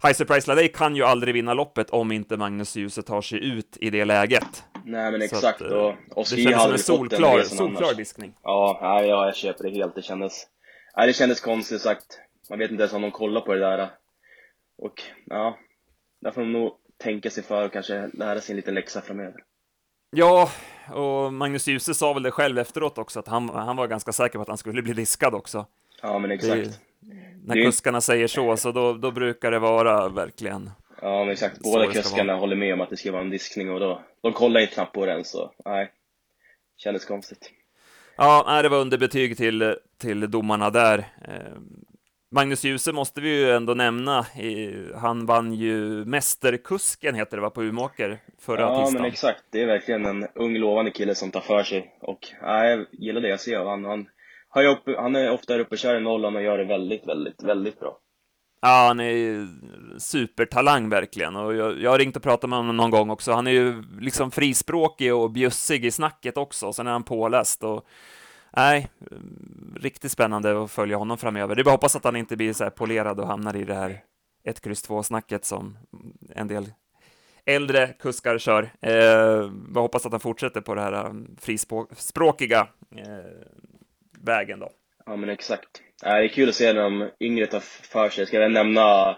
High 0.03 0.15
Surprise 0.15 0.49
Ladej 0.51 0.69
kan 0.69 0.97
ju 0.97 1.03
aldrig 1.03 1.35
vinna 1.35 1.55
loppet 1.55 1.91
om 1.91 2.13
inte 2.13 2.37
Magnus 2.37 2.77
Djuse 2.77 3.03
tar 3.03 3.21
sig 3.21 3.45
ut 3.45 3.77
i 3.81 3.91
det 3.91 4.05
läget. 4.05 4.65
Nej 4.85 5.13
men 5.13 5.23
exakt, 5.23 5.63
att, 5.63 5.73
och 5.73 5.95
Oski 6.11 6.37
Det 6.37 6.43
kändes 6.43 6.63
som 6.63 6.73
en 6.73 6.79
solklar, 6.79 7.43
solklar 7.43 7.95
diskning. 7.95 8.35
Ja, 8.43 8.79
nej, 8.83 9.09
ja, 9.09 9.25
jag 9.25 9.37
köper 9.37 9.65
det 9.65 9.71
helt, 9.71 9.95
det 9.95 10.03
kändes, 10.03 10.47
nej, 10.97 11.07
det 11.07 11.13
kändes 11.13 11.41
konstigt 11.41 11.81
sagt. 11.81 12.21
Man 12.51 12.59
vet 12.59 12.71
inte 12.71 12.83
ens 12.83 12.93
om 12.93 13.03
de 13.03 13.11
kollar 13.11 13.41
på 13.41 13.55
det 13.55 13.61
där. 13.61 13.91
Och 14.79 15.03
ja, 15.25 15.59
där 16.21 16.31
får 16.31 16.41
de 16.41 16.53
nog 16.53 16.73
tänka 16.99 17.31
sig 17.31 17.43
för 17.43 17.65
och 17.65 17.73
kanske 17.73 18.11
lära 18.13 18.41
sig 18.41 18.53
en 18.53 18.57
liten 18.57 18.75
läxa 18.75 19.01
framöver. 19.01 19.45
Ja, 20.15 20.51
och 20.93 21.33
Magnus 21.33 21.67
Djuse 21.67 21.95
sa 21.95 22.13
väl 22.13 22.23
det 22.23 22.31
själv 22.31 22.59
efteråt 22.59 22.99
också, 22.99 23.21
att 23.21 23.29
han, 23.29 23.49
han 23.49 23.77
var 23.77 23.87
ganska 23.87 24.13
säker 24.13 24.39
på 24.39 24.43
att 24.43 24.49
han 24.49 24.59
skulle 24.59 24.83
bli 24.83 24.93
diskad 24.93 25.35
också. 25.35 25.67
Ja, 26.03 26.19
men 26.19 26.31
exakt. 26.31 26.81
Det, 27.01 27.15
när 27.45 27.55
det... 27.55 27.63
kuskarna 27.63 28.01
säger 28.01 28.27
så, 28.27 28.57
så 28.57 28.73
då, 28.73 28.93
då 28.93 29.11
brukar 29.11 29.51
det 29.51 29.59
vara 29.59 30.09
verkligen 30.09 30.71
Ja, 31.03 31.25
men 31.25 31.33
exakt. 31.33 31.59
Båda 31.59 31.87
kuskarna 31.87 32.35
håller 32.35 32.57
med 32.57 32.75
om 32.75 32.81
att 32.81 32.91
det 32.91 32.97
ska 32.97 33.13
vara 33.13 33.23
en 33.23 33.31
diskning 33.31 33.71
och 33.71 33.81
då, 33.81 34.03
de 34.21 34.33
kollar 34.33 34.61
ju 34.61 34.67
knappt 34.67 34.93
på 34.93 35.07
den, 35.07 35.25
så 35.25 35.53
nej. 35.65 35.93
Kändes 36.77 37.05
konstigt. 37.05 37.51
Ja, 38.17 38.45
nej, 38.47 38.63
det 38.63 38.69
var 38.69 38.79
underbetyg 38.79 39.37
till, 39.37 39.77
till 39.99 40.31
domarna 40.31 40.71
där. 40.71 41.07
Magnus 42.35 42.65
Djuse 42.65 42.93
måste 42.93 43.21
vi 43.21 43.29
ju 43.29 43.51
ändå 43.51 43.75
nämna. 43.75 44.27
Han 44.95 45.27
vann 45.27 45.55
ju 45.55 46.05
Mästerkusken, 46.05 47.15
heter 47.15 47.37
det 47.37 47.41
va, 47.41 47.51
på 47.51 47.63
Umeåker 47.63 48.19
förra 48.41 48.61
ja, 48.61 48.69
tisdagen. 48.69 48.95
Ja, 48.95 49.01
men 49.01 49.11
exakt. 49.11 49.45
Det 49.51 49.63
är 49.63 49.67
verkligen 49.67 50.07
en 50.07 50.27
ung 50.35 50.59
lovande 50.59 50.91
kille 50.91 51.15
som 51.15 51.31
tar 51.31 51.41
för 51.41 51.63
sig. 51.63 51.97
Och 52.01 52.19
ja, 52.41 52.67
jag 52.67 52.87
gillar 52.93 53.21
det 53.21 53.29
jag 53.29 53.41
ser 53.41 53.65
han. 53.65 53.85
Han, 53.85 54.07
han 54.97 55.17
är 55.17 55.31
ofta 55.31 55.59
uppe 55.59 55.71
och 55.71 55.79
kör 55.79 55.97
i 55.97 56.01
nollan 56.01 56.37
och 56.37 56.43
gör 56.43 56.59
det 56.59 56.65
väldigt, 56.65 57.09
väldigt, 57.09 57.43
väldigt 57.43 57.81
bra. 57.81 57.99
Ja, 58.61 58.85
han 58.87 59.01
är 59.01 59.47
supertalang 59.99 60.89
verkligen 60.89 61.37
och 61.37 61.55
jag, 61.55 61.81
jag 61.81 61.91
har 61.91 61.99
ringt 61.99 62.17
och 62.17 62.23
pratat 62.23 62.51
med 62.51 62.59
honom 62.59 62.77
någon 62.77 62.91
gång 62.91 63.11
också. 63.11 63.33
Han 63.33 63.47
är 63.47 63.51
ju 63.51 63.83
liksom 64.01 64.31
frispråkig 64.31 65.15
och 65.15 65.31
bjussig 65.31 65.85
i 65.85 65.91
snacket 65.91 66.37
också, 66.37 66.67
och 66.67 66.75
sen 66.75 66.87
är 66.87 66.91
han 66.93 67.03
påläst 67.03 67.65
och 67.65 67.87
nej, 68.57 68.89
riktigt 69.77 70.13
spännande 70.13 70.63
att 70.65 70.71
följa 70.71 70.97
honom 70.97 71.19
framöver. 71.19 71.55
Det 71.55 71.63
är 71.63 71.65
bara 71.65 71.71
hoppas 71.71 71.97
att 71.97 72.05
han 72.05 72.17
inte 72.17 72.37
blir 72.37 72.53
så 72.53 72.65
här 72.65 72.71
polerad 72.71 73.21
och 73.21 73.27
hamnar 73.27 73.57
i 73.57 73.65
det 73.65 73.75
här 73.75 73.91
1, 74.45 74.67
X, 74.67 74.89
2-snacket 74.89 75.45
som 75.45 75.79
en 76.35 76.49
del 76.49 76.65
äldre 77.47 77.87
kuskar 77.87 78.39
kör. 78.39 78.73
Eh, 78.81 78.93
jag 79.75 79.81
hoppas 79.81 80.07
att 80.07 80.13
han 80.13 80.21
fortsätter 80.21 80.61
på 80.61 80.75
det 80.75 80.81
här 80.81 81.07
um, 81.07 81.37
frispråkiga 81.41 82.69
eh, 82.97 83.47
vägen 84.21 84.59
då. 84.59 84.71
Ja, 85.07 85.17
men 85.17 85.29
exakt. 85.29 85.83
Äh, 86.05 86.15
det 86.15 86.25
är 86.25 86.29
kul 86.29 86.49
att 86.49 86.55
se 86.55 86.73
när 86.73 86.83
de 86.83 87.11
yngre 87.21 87.47
tar 87.47 87.61
för 87.61 88.09
sig. 88.09 88.27
Ska 88.27 88.41
jag 88.41 88.53
nämna 88.53 89.17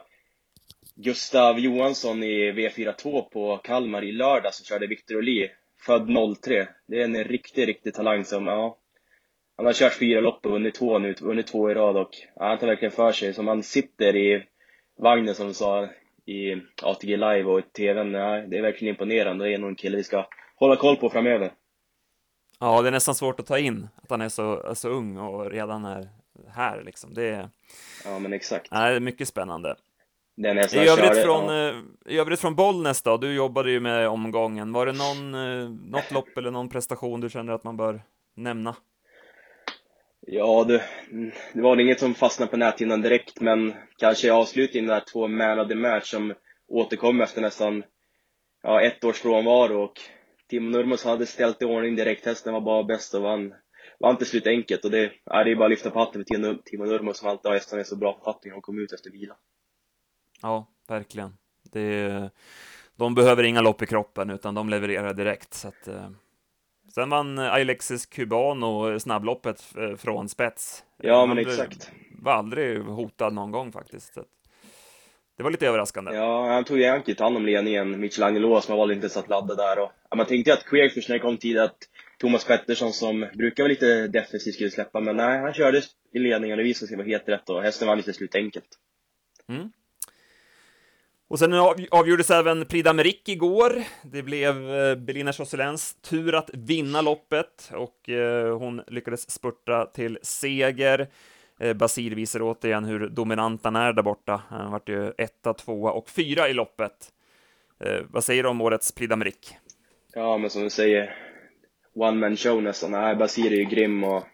Gustav 0.97 1.59
Johansson 1.59 2.23
i 2.23 2.53
V42 2.53 3.23
på 3.23 3.57
Kalmar 3.57 4.05
i 4.05 4.13
lördag 4.13 4.55
som 4.55 4.65
körde 4.65 4.87
Victor 4.87 5.17
Oli, 5.17 5.51
född 5.87 6.09
03. 6.43 6.69
Det 6.89 7.01
är 7.01 7.05
en 7.05 7.25
riktig, 7.25 7.69
riktig 7.69 7.95
talang 7.95 8.25
som, 8.25 8.47
ja, 8.47 8.79
han 9.57 9.67
har 9.67 9.73
kört 9.73 9.95
fyra 9.95 10.21
lopp 10.21 10.47
och 10.47 10.53
vunnit 10.53 10.75
två 10.75 10.99
nu, 10.99 11.15
vunnit 11.21 11.47
två 11.47 11.71
i 11.71 11.75
rad 11.75 11.97
och 11.97 12.11
ja, 12.37 12.49
han 12.49 12.59
tar 12.59 12.67
verkligen 12.67 12.93
för 12.93 13.13
sig. 13.13 13.35
Som 13.35 13.49
han 13.49 13.63
sitter 13.63 14.17
i 14.17 14.45
vagnen 14.99 15.35
som 15.35 15.47
du 15.49 15.55
sa 15.55 15.89
i 16.27 16.55
ATG 16.83 17.17
Live 17.17 17.45
och 17.45 17.59
i 17.59 17.63
TVn, 17.63 18.15
ja, 18.15 18.47
det 18.47 18.59
är 18.59 18.63
verkligen 18.63 18.95
imponerande. 18.95 19.45
Det 19.45 19.55
är 19.55 19.59
nog 19.59 19.71
en 19.71 19.77
kille 19.77 19.97
vi 19.97 20.05
ska 20.05 20.27
hålla 20.57 20.77
koll 20.77 20.97
på 20.97 21.11
framöver. 21.11 21.53
Ja, 22.61 22.83
det 22.83 22.89
är 22.89 22.93
nästan 22.93 23.15
svårt 23.15 23.41
att 23.41 23.47
ta 23.47 23.59
in 23.59 23.89
att 24.03 24.11
han 24.11 24.21
är 24.21 24.29
så, 24.29 24.75
så 24.75 24.89
ung 24.89 25.19
och 25.19 25.51
redan 25.51 25.85
är 25.85 26.09
här 26.49 26.83
liksom. 26.83 27.15
Det 27.15 27.29
är, 27.29 27.49
ja, 28.05 28.19
men 28.19 28.33
exakt. 28.33 28.69
Ja, 28.71 28.79
det 28.79 28.97
är 28.97 29.01
mycket 29.01 29.29
spännande. 29.29 29.77
Den 30.37 30.59
I 30.59 30.61
övrigt, 30.61 31.23
från, 31.23 31.55
ja. 31.55 31.69
Eh, 31.69 31.75
I 32.07 32.19
övrigt 32.19 32.41
från 32.41 32.55
Bollnäs 32.55 33.03
då, 33.03 33.17
du 33.17 33.35
jobbade 33.35 33.71
ju 33.71 33.81
med 33.81 34.09
omgången. 34.09 34.73
Var 34.73 34.87
det 34.87 34.93
någon, 34.93 35.35
eh, 35.35 35.71
något 35.71 36.11
lopp 36.11 36.39
eller 36.39 36.51
någon 36.51 36.69
prestation 36.69 37.21
du 37.21 37.31
känner 37.31 37.53
att 37.53 37.65
man 37.65 37.77
bör 37.77 38.03
nämna? 38.35 38.77
Ja, 40.27 40.65
det, 40.65 40.85
det 41.53 41.63
var 41.63 41.81
inget 41.81 42.01
som 42.01 42.15
fastnade 42.15 42.51
på 42.51 42.57
näthinnan 42.57 43.03
direkt, 43.03 43.41
men 43.41 43.75
kanske 43.99 44.27
i 44.27 44.31
avslutningen 44.31 44.89
där 44.89 45.05
två 45.13 45.29
man 45.29 45.61
of 45.61 45.69
the 45.69 45.75
match 45.75 46.11
som 46.11 46.35
återkom 46.69 47.21
efter 47.21 47.41
nästan 47.43 47.85
ja, 48.63 48.81
ett 48.83 49.05
års 49.05 49.21
frånvaro 49.21 49.83
och 49.83 50.01
Timo 50.49 50.71
Nurmos 50.71 51.05
hade 51.05 51.27
ställt 51.27 51.63
i 51.63 51.65
ordning 51.65 51.97
direkt, 51.97 52.27
hästen 52.27 52.53
var 52.53 52.61
bara 52.61 52.85
bäst 52.85 53.15
och 53.15 53.23
vann, 53.23 53.55
vann 54.01 54.17
till 54.17 54.27
slut 54.27 54.47
enkelt 54.47 54.85
och 54.85 54.91
det, 54.91 55.13
ja, 55.25 55.45
det 55.45 55.51
är 55.51 55.57
bara 55.57 55.65
att 55.65 55.71
lyfta 55.71 55.91
på 55.91 55.99
hatten 55.99 56.25
för 56.25 56.63
Timo 56.65 56.85
Nurmos 56.85 57.19
som 57.19 57.29
alltid 57.29 57.47
har 57.47 57.55
hästarna 57.55 57.83
i 57.83 57.85
så 57.85 57.97
bra 57.97 58.15
författning 58.15 58.55
och 58.55 58.63
kom 58.63 58.79
ut 58.79 58.93
efter 58.93 59.11
vila. 59.11 59.37
Ja, 60.43 60.67
verkligen. 60.89 61.37
Det, 61.73 62.31
de 62.97 63.15
behöver 63.15 63.43
inga 63.43 63.61
lopp 63.61 63.83
i 63.83 63.87
kroppen 63.87 64.31
utan 64.31 64.55
de 64.55 64.69
levererar 64.69 65.15
direkt 65.15 65.55
så 65.55 65.69
att 65.69 65.89
eh, 65.89 66.11
Sen 66.95 67.11
vann 67.11 67.39
Alexis 67.39 68.07
Cubano 68.07 69.01
snabbloppet 69.01 69.65
eh, 69.79 69.97
från 69.97 70.29
spets. 70.29 70.85
Ja, 70.97 71.27
men 71.27 71.39
exakt. 71.39 71.91
var 72.11 72.33
aldrig 72.33 72.81
hotad 72.81 73.33
någon 73.33 73.51
gång 73.51 73.73
faktiskt. 73.73 74.15
det 75.37 75.43
var 75.43 75.51
lite 75.51 75.67
överraskande. 75.67 76.15
Ja, 76.15 76.53
han 76.53 76.65
tog 76.65 76.81
egentligen 76.81 77.25
hand 77.25 77.37
om 77.37 77.47
ledningen, 77.47 78.01
Michelangelo 78.01 78.61
som 78.61 78.77
var 78.77 78.93
inte 78.93 79.09
satt 79.09 79.29
ladda 79.29 79.55
där. 79.55 79.79
Och, 79.79 79.93
ja, 80.11 80.17
man 80.17 80.27
tänkte 80.27 80.53
att 80.53 80.65
Queerfish 80.65 81.09
när 81.09 81.17
det 81.17 81.23
kom 81.23 81.37
tid 81.37 81.59
att 81.59 81.77
Thomas 82.19 82.45
Pettersson 82.45 82.93
som 82.93 83.27
brukar 83.35 83.63
vara 83.63 83.71
lite 83.71 84.09
defensiv 84.09 84.53
skulle 84.53 84.71
släppa, 84.71 85.01
men 85.01 85.17
nej, 85.17 85.41
han 85.41 85.55
körde 85.55 85.83
i 86.13 86.19
ledningen 86.19 86.55
och 86.55 86.59
det 86.59 86.65
visade 86.65 86.89
sig 86.89 86.97
vara 86.97 87.07
helt 87.07 87.29
rätt 87.29 87.51
och 87.51 87.63
hästen 87.63 87.89
vann 87.89 87.97
lite 87.97 88.13
slut 88.13 88.35
enkelt. 88.35 88.69
Mm. 89.49 89.73
Och 91.29 91.39
sen 91.39 91.55
avgjordes 91.91 92.31
även 92.31 92.67
Prix 92.67 92.89
d'Amérique 92.89 93.31
igår. 93.31 93.83
Det 94.03 94.23
blev 94.23 94.71
eh, 94.75 94.95
Belina 94.95 95.33
Josselins 95.39 95.95
tur 95.95 96.35
att 96.35 96.51
vinna 96.53 97.01
loppet 97.01 97.71
och 97.73 98.09
eh, 98.09 98.59
hon 98.59 98.83
lyckades 98.87 99.31
spurta 99.31 99.87
till 99.87 100.19
seger. 100.23 101.09
Eh, 101.61 101.73
Basir 101.73 102.11
visar 102.11 102.43
återigen 102.43 102.85
hur 102.85 103.09
dominant 103.09 103.65
han 103.65 103.77
är 103.77 103.93
där 103.93 104.03
borta. 104.03 104.43
Han 104.49 104.73
vart 104.73 104.89
ju 104.89 105.13
etta, 105.19 105.55
tvåa 105.55 105.93
och 105.93 106.09
fyra 106.09 106.49
i 106.49 106.53
loppet. 106.53 107.11
Vad 108.11 108.25
säger 108.25 108.43
du 108.43 108.49
om 108.49 108.61
årets 108.61 108.93
Prix 108.93 109.13
d'Amérique? 109.13 109.55
Ja, 110.15 110.39
men 110.39 110.51
som 110.51 110.63
du 110.63 110.71
säger, 110.71 111.17
one 111.95 112.21
man 112.21 112.37
show 112.37 112.63
nästan. 112.63 112.91
Nej, 112.91 113.17
Basir 113.17 113.53
är 113.53 113.57
ju 113.57 113.65
grym 113.65 114.05
och 114.05 114.25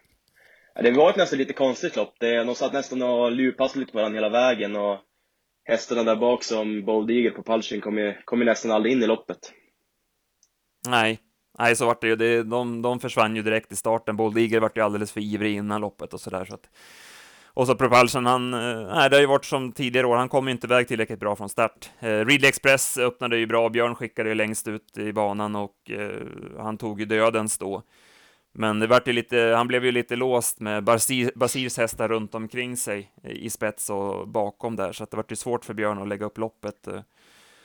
det 0.75 0.91
var 0.91 1.09
ett 1.09 1.15
nästan 1.15 1.39
lite 1.39 1.53
konstigt 1.53 1.95
lopp. 1.95 2.15
de 2.19 2.55
satt 2.55 2.73
nästan 2.73 3.01
och 3.01 3.31
lurpassade 3.31 3.79
lite 3.79 3.91
på 3.91 3.97
varandra 3.97 4.17
hela 4.17 4.29
vägen 4.29 4.75
och 4.75 4.99
hästarna 5.71 6.03
där 6.03 6.15
bak 6.15 6.43
som 6.43 6.85
Bold 6.85 7.11
Eagle 7.11 7.31
på 7.31 7.43
Pulsion 7.43 7.81
kommer 7.81 8.21
kom 8.25 8.39
nästan 8.39 8.71
aldrig 8.71 8.93
in 8.93 9.03
i 9.03 9.07
loppet. 9.07 9.53
Nej, 10.87 11.19
nej 11.59 11.75
så 11.75 11.85
vart 11.85 12.01
det 12.01 12.07
ju. 12.07 12.43
de, 12.43 12.81
de 12.81 12.99
försvann 12.99 13.35
ju 13.35 13.41
direkt 13.41 13.71
i 13.71 13.75
starten. 13.75 14.17
Bold 14.17 14.37
Eagle 14.37 14.59
vart 14.59 14.77
ju 14.77 14.81
alldeles 14.81 15.11
för 15.11 15.21
ivrig 15.21 15.55
innan 15.55 15.81
loppet 15.81 16.13
och 16.13 16.21
sådär. 16.21 16.45
Så 16.45 16.53
att... 16.53 16.69
Och 17.53 17.67
så 17.67 17.75
Propulsion, 17.75 18.25
han, 18.25 18.53
eh, 18.53 18.95
nej, 18.95 19.09
det 19.09 19.15
har 19.15 19.21
ju 19.21 19.27
varit 19.27 19.45
som 19.45 19.71
tidigare 19.71 20.07
år, 20.07 20.15
han 20.15 20.29
kom 20.29 20.47
ju 20.47 20.51
inte 20.51 20.67
iväg 20.67 20.87
tillräckligt 20.87 21.19
bra 21.19 21.35
från 21.35 21.49
start. 21.49 21.89
Eh, 21.99 22.25
Ridley 22.25 22.49
Express 22.49 22.97
öppnade 22.97 23.37
ju 23.37 23.47
bra, 23.47 23.69
Björn 23.69 23.95
skickade 23.95 24.29
ju 24.29 24.35
längst 24.35 24.67
ut 24.67 24.97
i 24.97 25.13
banan 25.13 25.55
och 25.55 25.91
eh, 25.91 26.27
han 26.59 26.77
tog 26.77 26.99
ju 26.99 27.05
dödens 27.05 27.57
då. 27.57 27.83
Men 28.53 28.79
det 28.79 28.87
vart 28.87 29.07
ju 29.07 29.13
lite, 29.13 29.53
han 29.57 29.67
blev 29.67 29.85
ju 29.85 29.91
lite 29.91 30.15
låst 30.15 30.59
med 30.59 30.83
Basir, 30.83 31.31
Basirs 31.35 31.77
hästar 31.77 32.07
runt 32.07 32.35
omkring 32.35 32.77
sig 32.77 33.11
i 33.23 33.49
spets 33.49 33.89
och 33.89 34.27
bakom 34.27 34.75
där, 34.75 34.91
så 34.91 35.03
att 35.03 35.11
det 35.11 35.17
vart 35.17 35.31
ju 35.31 35.35
svårt 35.35 35.65
för 35.65 35.73
Björn 35.73 36.01
att 36.01 36.07
lägga 36.07 36.25
upp 36.25 36.37
loppet. 36.37 36.87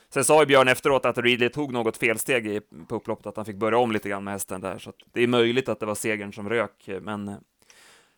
Sen 0.09 0.23
sa 0.23 0.39
ju 0.39 0.45
Björn 0.45 0.67
efteråt 0.67 1.05
att 1.05 1.17
Ridley 1.17 1.49
tog 1.49 1.73
något 1.73 1.97
felsteg 1.97 2.61
på 2.87 2.95
upploppet, 2.95 3.27
att 3.27 3.35
han 3.35 3.45
fick 3.45 3.55
börja 3.55 3.77
om 3.77 3.91
lite 3.91 4.09
grann 4.09 4.23
med 4.23 4.33
hästen 4.33 4.61
där, 4.61 4.77
så 4.77 4.93
det 5.13 5.21
är 5.23 5.27
möjligt 5.27 5.69
att 5.69 5.79
det 5.79 5.85
var 5.85 5.95
segern 5.95 6.33
som 6.33 6.49
rök, 6.49 6.89
men 7.01 7.27
eh, 7.27 7.35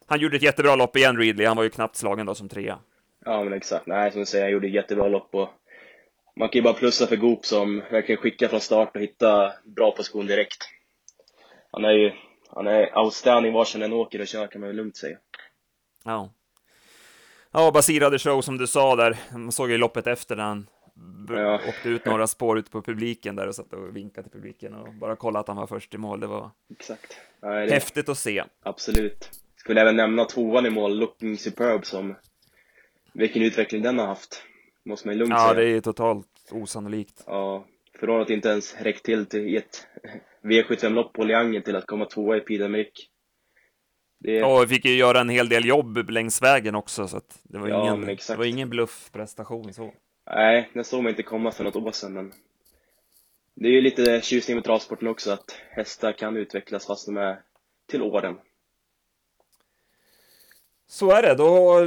han 0.10 0.20
gjorde 0.20 0.36
ett 0.36 0.44
jättebra 0.44 0.76
lopp 0.76 0.98
igen, 0.98 1.18
Ridley. 1.18 1.48
Han 1.48 1.58
var 1.58 1.64
ju 1.64 1.70
knappt 1.70 1.96
slagen 1.96 2.26
då 2.26 2.36
som 2.36 2.50
trea. 2.50 2.80
Ja, 3.26 3.44
men 3.44 3.54
exakt. 3.54 3.88
Nej, 3.88 4.12
som 4.12 4.20
du 4.20 4.26
säger, 4.26 4.44
han 4.44 4.52
gjorde 4.52 4.68
ett 4.68 4.74
jättebra 4.74 5.08
lopp 5.08 5.36
och 5.36 5.50
man 6.36 6.50
kan 6.50 6.60
ju 6.60 6.64
bara 6.64 6.74
plussa 6.74 7.08
för 7.08 7.16
Goop 7.16 7.46
som 7.46 7.84
verkligen 7.92 8.22
skickar 8.22 8.48
från 8.48 8.62
start 8.62 8.96
och 8.96 9.02
hittar 9.02 9.54
bra 9.64 9.92
position 9.92 10.28
direkt. 10.28 10.70
Han 11.72 11.86
är 11.86 11.92
ju, 11.92 12.12
han 12.56 12.68
är 12.68 12.98
outstanding 12.98 13.54
var 13.54 13.68
han 13.74 13.82
än 13.82 13.94
åker 13.94 14.22
och 14.22 14.28
kör 14.28 14.48
kan 14.48 14.62
man 14.62 14.68
väl 14.68 14.78
lugnt 14.78 14.98
säga. 14.98 15.18
Ja. 16.04 16.30
Ja, 17.52 17.72
Basir 17.72 18.02
hade 18.02 18.20
show 18.20 18.42
som 18.42 18.58
du 18.58 18.68
sa 18.68 18.96
där. 18.96 19.18
Man 19.32 19.52
såg 19.52 19.72
ju 19.72 19.78
loppet 19.78 20.08
efter 20.08 20.36
när 20.36 20.44
han 20.44 20.68
ja. 21.30 21.56
åkte 21.56 21.90
ut 21.90 22.06
några 22.06 22.28
spår 22.28 22.60
ut 22.60 22.72
på 22.72 22.82
publiken 22.82 23.36
där 23.36 23.48
och 23.48 23.56
satt 23.56 23.74
och 23.74 23.96
vinkade 23.96 24.30
till 24.30 24.40
publiken 24.40 24.74
och 24.76 24.94
bara 24.94 25.16
kollade 25.16 25.40
att 25.40 25.48
han 25.48 25.58
var 25.58 25.68
först 25.68 25.94
i 25.94 25.98
mål. 25.98 26.20
Det 26.20 26.28
var 26.28 26.52
Exakt. 26.72 27.18
Nej, 27.42 27.68
det... 27.68 27.74
häftigt 27.74 28.10
att 28.10 28.18
se. 28.18 28.44
Absolut. 28.64 29.30
Skulle 29.56 29.82
även 29.82 29.96
nämna 29.96 30.26
tvåan 30.26 30.66
i 30.66 30.70
mål, 30.70 31.00
Looking 31.00 31.38
Superb, 31.38 31.86
som 31.86 32.16
vilken 33.14 33.42
utveckling 33.42 33.82
den 33.82 34.00
har 34.00 34.06
haft. 34.08 34.44
Måste 34.86 35.08
man 35.08 35.18
lugnt 35.18 35.34
ja, 35.34 35.40
säga. 35.40 35.48
Ja, 35.48 35.54
det 35.54 35.78
är 35.78 35.82
totalt 35.82 36.28
osannolikt. 36.52 37.24
Ja, 37.26 37.66
från 38.00 38.22
att 38.22 38.30
inte 38.30 38.50
ens 38.50 38.76
räckt 38.82 39.06
till 39.06 39.26
till 39.26 39.58
ett 39.58 39.88
V75-lopp 40.42 41.14
på 41.14 41.24
Leangen 41.24 41.64
till 41.64 41.76
att 41.76 41.86
komma 41.86 42.06
tvåa 42.06 42.38
i 42.38 42.40
Pid 42.40 42.62
Amerik. 42.62 43.10
Det... 44.20 44.32
Ja, 44.32 44.60
vi 44.60 44.68
fick 44.68 44.86
ju 44.86 44.96
göra 44.96 45.20
en 45.20 45.30
hel 45.30 45.50
del 45.50 45.66
jobb 45.66 46.10
längs 46.10 46.42
vägen 46.42 46.76
också, 46.76 47.08
så 47.08 47.18
att 47.18 47.40
det 47.44 47.58
var 47.58 47.68
ja, 47.68 47.96
ingen, 47.96 48.18
det 48.28 48.36
var 48.36 48.46
ingen 48.46 48.70
bluffprestation 48.70 49.74
så. 49.74 49.94
Nej, 50.26 50.70
den 50.74 50.84
såg 50.84 51.04
man 51.04 51.10
inte 51.10 51.24
komma 51.24 51.52
för 51.52 51.64
något 51.64 51.76
år 51.76 51.92
sedan, 51.92 52.14
men 52.14 52.34
det 53.56 53.68
är 53.68 53.72
ju 53.72 53.82
lite 53.82 54.22
tjusning 54.22 54.58
med 54.58 54.64
travsporten 54.64 55.08
också, 55.08 55.32
att 55.32 55.62
hästar 55.70 56.12
kan 56.12 56.38
utvecklas 56.38 56.88
fast 56.88 57.06
de 57.06 57.18
är 57.18 57.42
till 57.88 58.02
åren. 58.02 58.38
Så 60.88 61.12
är 61.12 61.22
det, 61.22 61.36
då 61.36 61.80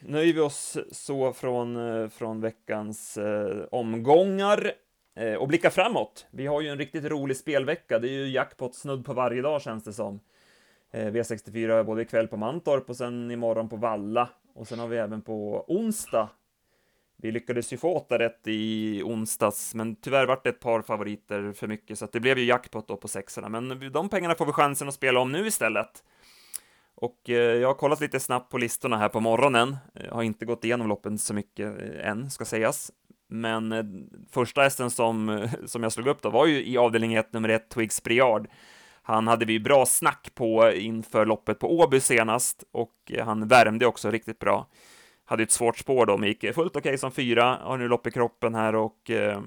nöjer 0.00 0.34
vi 0.34 0.40
oss 0.40 0.78
så 0.92 1.32
från, 1.32 1.76
eh, 1.76 2.08
från 2.08 2.40
veckans 2.40 3.16
eh, 3.18 3.64
omgångar 3.70 4.72
Eh, 5.14 5.34
och 5.34 5.48
blicka 5.48 5.70
framåt. 5.70 6.26
Vi 6.30 6.46
har 6.46 6.60
ju 6.60 6.68
en 6.68 6.78
riktigt 6.78 7.04
rolig 7.04 7.36
spelvecka, 7.36 7.98
det 7.98 8.08
är 8.08 8.12
ju 8.12 8.28
jackpot 8.28 8.74
snudd 8.74 9.04
på 9.04 9.12
varje 9.12 9.42
dag 9.42 9.62
känns 9.62 9.84
det 9.84 9.92
som. 9.92 10.20
Eh, 10.90 11.06
V64 11.06 11.84
både 11.84 12.02
ikväll 12.02 12.28
på 12.28 12.36
Mantorp 12.36 12.90
och 12.90 12.96
sen 12.96 13.30
imorgon 13.30 13.68
på 13.68 13.76
Valla 13.76 14.28
och 14.54 14.68
sen 14.68 14.78
har 14.78 14.88
vi 14.88 14.96
även 14.96 15.22
på 15.22 15.64
onsdag 15.68 16.28
vi 17.22 17.32
lyckades 17.32 17.72
ju 17.72 17.76
få 17.76 17.96
åtta 17.96 18.18
rätt 18.18 18.40
i 18.44 19.02
onsdags, 19.02 19.74
men 19.74 19.96
tyvärr 19.96 20.26
vart 20.26 20.44
det 20.44 20.50
ett 20.50 20.60
par 20.60 20.82
favoriter 20.82 21.52
för 21.52 21.66
mycket, 21.66 21.98
så 21.98 22.04
att 22.04 22.12
det 22.12 22.20
blev 22.20 22.38
ju 22.38 22.44
jackpot 22.44 22.88
då 22.88 22.96
på 22.96 23.08
sexorna. 23.08 23.48
Men 23.48 23.92
de 23.92 24.08
pengarna 24.08 24.34
får 24.34 24.46
vi 24.46 24.52
chansen 24.52 24.88
att 24.88 24.94
spela 24.94 25.20
om 25.20 25.32
nu 25.32 25.46
istället. 25.46 26.04
Och 26.94 27.30
eh, 27.30 27.34
jag 27.34 27.68
har 27.68 27.74
kollat 27.74 28.00
lite 28.00 28.20
snabbt 28.20 28.50
på 28.50 28.58
listorna 28.58 28.98
här 28.98 29.08
på 29.08 29.20
morgonen. 29.20 29.76
Jag 29.94 30.14
har 30.14 30.22
inte 30.22 30.46
gått 30.46 30.64
igenom 30.64 30.88
loppen 30.88 31.18
så 31.18 31.34
mycket 31.34 31.78
än, 32.00 32.30
ska 32.30 32.44
sägas. 32.44 32.92
Men 33.32 33.72
eh, 33.72 33.84
första 34.30 34.62
hästen 34.62 34.90
som, 34.90 35.48
som 35.66 35.82
jag 35.82 35.92
slog 35.92 36.06
upp 36.06 36.22
då 36.22 36.30
var 36.30 36.46
ju 36.46 36.66
i 36.66 36.78
avdelning 36.78 37.14
1, 37.14 37.32
nummer 37.32 37.48
1, 37.48 37.70
Twigs 37.70 38.02
Briard. 38.02 38.48
Han 39.02 39.26
hade 39.26 39.44
vi 39.44 39.60
bra 39.60 39.86
snack 39.86 40.30
på 40.34 40.72
inför 40.72 41.26
loppet 41.26 41.58
på 41.58 41.78
Åby 41.78 42.00
senast 42.00 42.64
och 42.72 42.94
eh, 43.10 43.24
han 43.24 43.48
värmde 43.48 43.86
också 43.86 44.10
riktigt 44.10 44.38
bra. 44.38 44.66
Hade 45.24 45.42
ett 45.42 45.52
svårt 45.52 45.78
spår 45.78 46.06
då, 46.06 46.18
men 46.18 46.28
gick 46.28 46.40
fullt 46.40 46.56
okej 46.76 46.90
okay 46.90 46.98
som 46.98 47.12
fyra, 47.12 47.58
har 47.62 47.78
nu 47.78 47.88
lopp 47.88 48.06
i 48.06 48.10
kroppen 48.10 48.54
här 48.54 48.74
och 48.74 49.10
eh, 49.10 49.40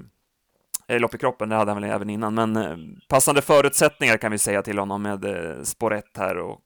eh, 0.87 0.99
lopp 0.99 1.15
i 1.15 1.17
kroppen, 1.17 1.49
det 1.49 1.55
hade 1.55 1.71
han 1.71 1.81
väl 1.81 1.91
även 1.91 2.09
innan, 2.09 2.33
men 2.33 2.55
eh, 2.55 2.77
passande 3.07 3.41
förutsättningar 3.41 4.17
kan 4.17 4.31
vi 4.31 4.37
säga 4.37 4.61
till 4.61 4.77
honom 4.77 5.01
med 5.01 5.25
eh, 5.25 5.63
spår 5.63 5.93
1 5.93 6.05
här 6.17 6.37
och 6.37 6.61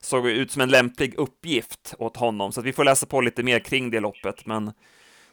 såg 0.00 0.28
ut 0.28 0.50
som 0.50 0.62
en 0.62 0.68
lämplig 0.68 1.14
uppgift 1.14 1.94
åt 1.98 2.16
honom, 2.16 2.52
så 2.52 2.60
att 2.60 2.66
vi 2.66 2.72
får 2.72 2.84
läsa 2.84 3.06
på 3.06 3.20
lite 3.20 3.42
mer 3.42 3.58
kring 3.58 3.90
det 3.90 4.00
loppet, 4.00 4.46
men 4.46 4.72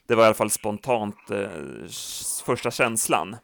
det 0.08 0.16
var 0.16 0.24
i 0.24 0.26
alla 0.26 0.36
fall 0.36 0.50
spontant 0.50 1.32
eh, 1.32 1.50
första 2.46 2.72
känslan. 2.72 3.36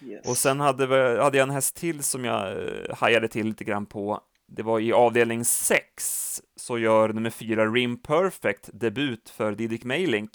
Yes. 0.00 0.28
Och 0.28 0.36
sen 0.36 0.60
hade, 0.60 0.86
vi, 0.86 1.18
hade 1.18 1.38
jag 1.38 1.48
en 1.48 1.54
häst 1.54 1.76
till 1.76 2.02
som 2.02 2.24
jag 2.24 2.52
eh, 2.52 2.96
hajade 2.96 3.28
till 3.28 3.46
lite 3.46 3.64
grann 3.64 3.86
på 3.86 4.20
det 4.46 4.62
var 4.62 4.80
i 4.80 4.92
avdelning 4.92 5.44
6 5.44 6.42
så 6.56 6.78
gör 6.78 7.08
nummer 7.08 7.30
4 7.30 7.66
Rim 7.66 8.02
Perfect 8.02 8.70
debut 8.72 9.30
för 9.30 9.52
Didik 9.52 9.84
Meilink. 9.84 10.30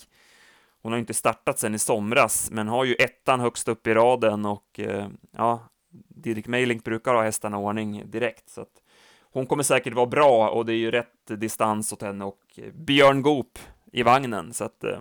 Hon 0.82 0.92
har 0.92 1.00
inte 1.00 1.14
startat 1.14 1.60
sedan 1.60 1.76
i 1.76 1.80
somras, 1.80 2.50
men 2.52 2.68
har 2.68 2.86
ju 2.86 2.94
ettan 2.94 3.40
högst 3.40 3.68
upp 3.68 3.88
i 3.88 3.94
raden 3.94 4.46
och 4.46 4.80
eh, 4.80 5.08
ja, 5.32 5.70
Didik 6.08 6.48
Meilink 6.48 6.84
brukar 6.84 7.14
ha 7.14 7.24
hästarna 7.24 7.58
i 7.58 7.60
ordning 7.60 8.04
direkt, 8.06 8.50
så 8.50 8.62
att 8.62 8.84
hon 9.32 9.46
kommer 9.46 9.64
säkert 9.64 9.94
vara 9.94 10.06
bra 10.06 10.50
och 10.50 10.66
det 10.66 10.74
är 10.74 10.78
ju 10.78 10.92
rätt 10.92 11.28
distans 11.28 11.94
åt 11.94 12.02
henne 12.02 12.26
och 12.26 12.60
Björn 12.74 13.22
Goop 13.22 13.60
i 13.92 14.04
vagnen, 14.04 14.54
så 14.54 14.64
att 14.64 14.84
eh, 14.84 15.00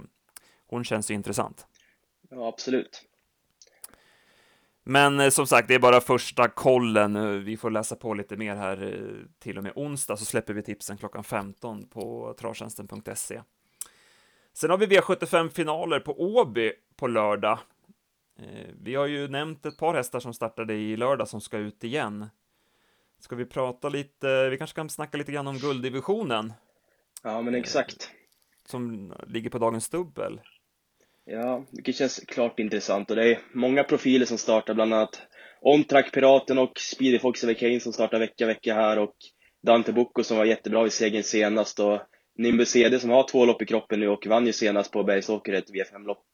hon 0.66 0.84
känns 0.84 1.10
ju 1.10 1.14
intressant. 1.14 1.66
Ja, 2.30 2.48
absolut. 2.48 3.08
Men 4.88 5.20
eh, 5.20 5.30
som 5.30 5.46
sagt, 5.46 5.68
det 5.68 5.74
är 5.74 5.78
bara 5.78 6.00
första 6.00 6.48
kollen. 6.48 7.16
Eh, 7.16 7.24
vi 7.24 7.56
får 7.56 7.70
läsa 7.70 7.96
på 7.96 8.14
lite 8.14 8.36
mer 8.36 8.56
här 8.56 8.82
eh, 8.82 9.26
till 9.38 9.58
och 9.58 9.64
med 9.64 9.72
onsdag, 9.74 10.16
så 10.16 10.24
släpper 10.24 10.54
vi 10.54 10.62
tipsen 10.62 10.96
klockan 10.96 11.24
15 11.24 11.88
på 11.88 12.34
travtjänsten.se. 12.38 13.42
Sen 14.52 14.70
har 14.70 14.78
vi 14.78 14.86
V75-finaler 14.86 16.00
på 16.00 16.20
Åby 16.20 16.72
på 16.96 17.06
lördag. 17.06 17.58
Vi 18.80 18.94
har 18.94 19.06
ju 19.06 19.28
nämnt 19.28 19.66
ett 19.66 19.76
par 19.76 19.94
hästar 19.94 20.20
som 20.20 20.34
startade 20.34 20.74
i 20.74 20.96
lördag 20.96 21.28
som 21.28 21.40
ska 21.40 21.58
ut 21.58 21.84
igen. 21.84 22.26
Ska 23.20 23.36
vi 23.36 23.44
prata 23.44 23.88
lite, 23.88 24.48
vi 24.48 24.58
kanske 24.58 24.76
kan 24.76 24.90
snacka 24.90 25.18
lite 25.18 25.32
grann 25.32 25.46
om 25.46 25.58
gulddivisionen? 25.58 26.52
Ja, 27.22 27.42
men 27.42 27.54
exakt. 27.54 28.10
Som 28.70 29.14
ligger 29.26 29.50
på 29.50 29.58
dagens 29.58 29.88
dubbel. 29.88 30.40
Ja, 31.24 31.66
det 31.70 31.92
känns 31.92 32.18
klart 32.18 32.58
intressant 32.58 33.10
och 33.10 33.16
det 33.16 33.32
är 33.32 33.38
många 33.54 33.84
profiler 33.84 34.26
som 34.26 34.38
startar, 34.38 34.74
bland 34.74 34.94
annat 34.94 35.22
Ontrack 35.60 36.12
Piraten 36.12 36.58
och 36.58 36.78
Speedy 36.78 37.18
Fox 37.18 37.40
Kane 37.40 37.80
som 37.80 37.92
startar 37.92 38.18
vecka, 38.18 38.46
vecka 38.46 38.74
här 38.74 38.98
och 38.98 39.14
Dante 39.62 39.92
Bocco 39.92 40.22
som 40.22 40.36
var 40.36 40.44
jättebra 40.44 40.86
i 40.86 40.90
segern 40.90 41.22
senast 41.22 41.80
och 41.80 42.00
Nimbus 42.38 42.70
CD 42.70 43.00
som 43.00 43.10
har 43.10 43.28
två 43.28 43.44
lopp 43.44 43.62
i 43.62 43.66
kroppen 43.66 44.00
nu 44.00 44.08
och 44.08 44.26
vann 44.26 44.46
ju 44.46 44.52
senast 44.52 44.92
på 44.92 45.04
Bergsåker 45.04 45.52
ett 45.52 45.70
V5-lopp 45.70 46.24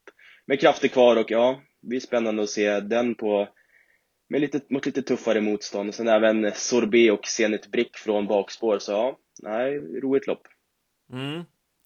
med 0.46 0.60
krafter 0.60 0.88
kvar 0.88 1.16
och 1.16 1.30
ja, 1.30 1.60
det 1.82 1.88
blir 1.88 2.00
spännande 2.00 2.42
att 2.42 2.50
se 2.50 2.80
den 2.80 3.14
på 3.14 3.48
med 4.28 4.40
lite, 4.40 4.60
mot 4.70 4.86
lite 4.86 5.02
tuffare 5.02 5.40
motstånd. 5.40 5.88
Och 5.88 5.94
sen 5.94 6.08
även 6.08 6.52
Sorbet 6.54 7.12
och 7.12 7.26
Zenit 7.26 7.66
Brick 7.66 7.96
från 7.96 8.26
bakspår, 8.26 8.78
så 8.78 8.92
ja, 8.92 9.18
nej, 9.42 9.78
roligt 9.78 10.26
lopp. 10.26 10.42
Mm. 11.12 11.44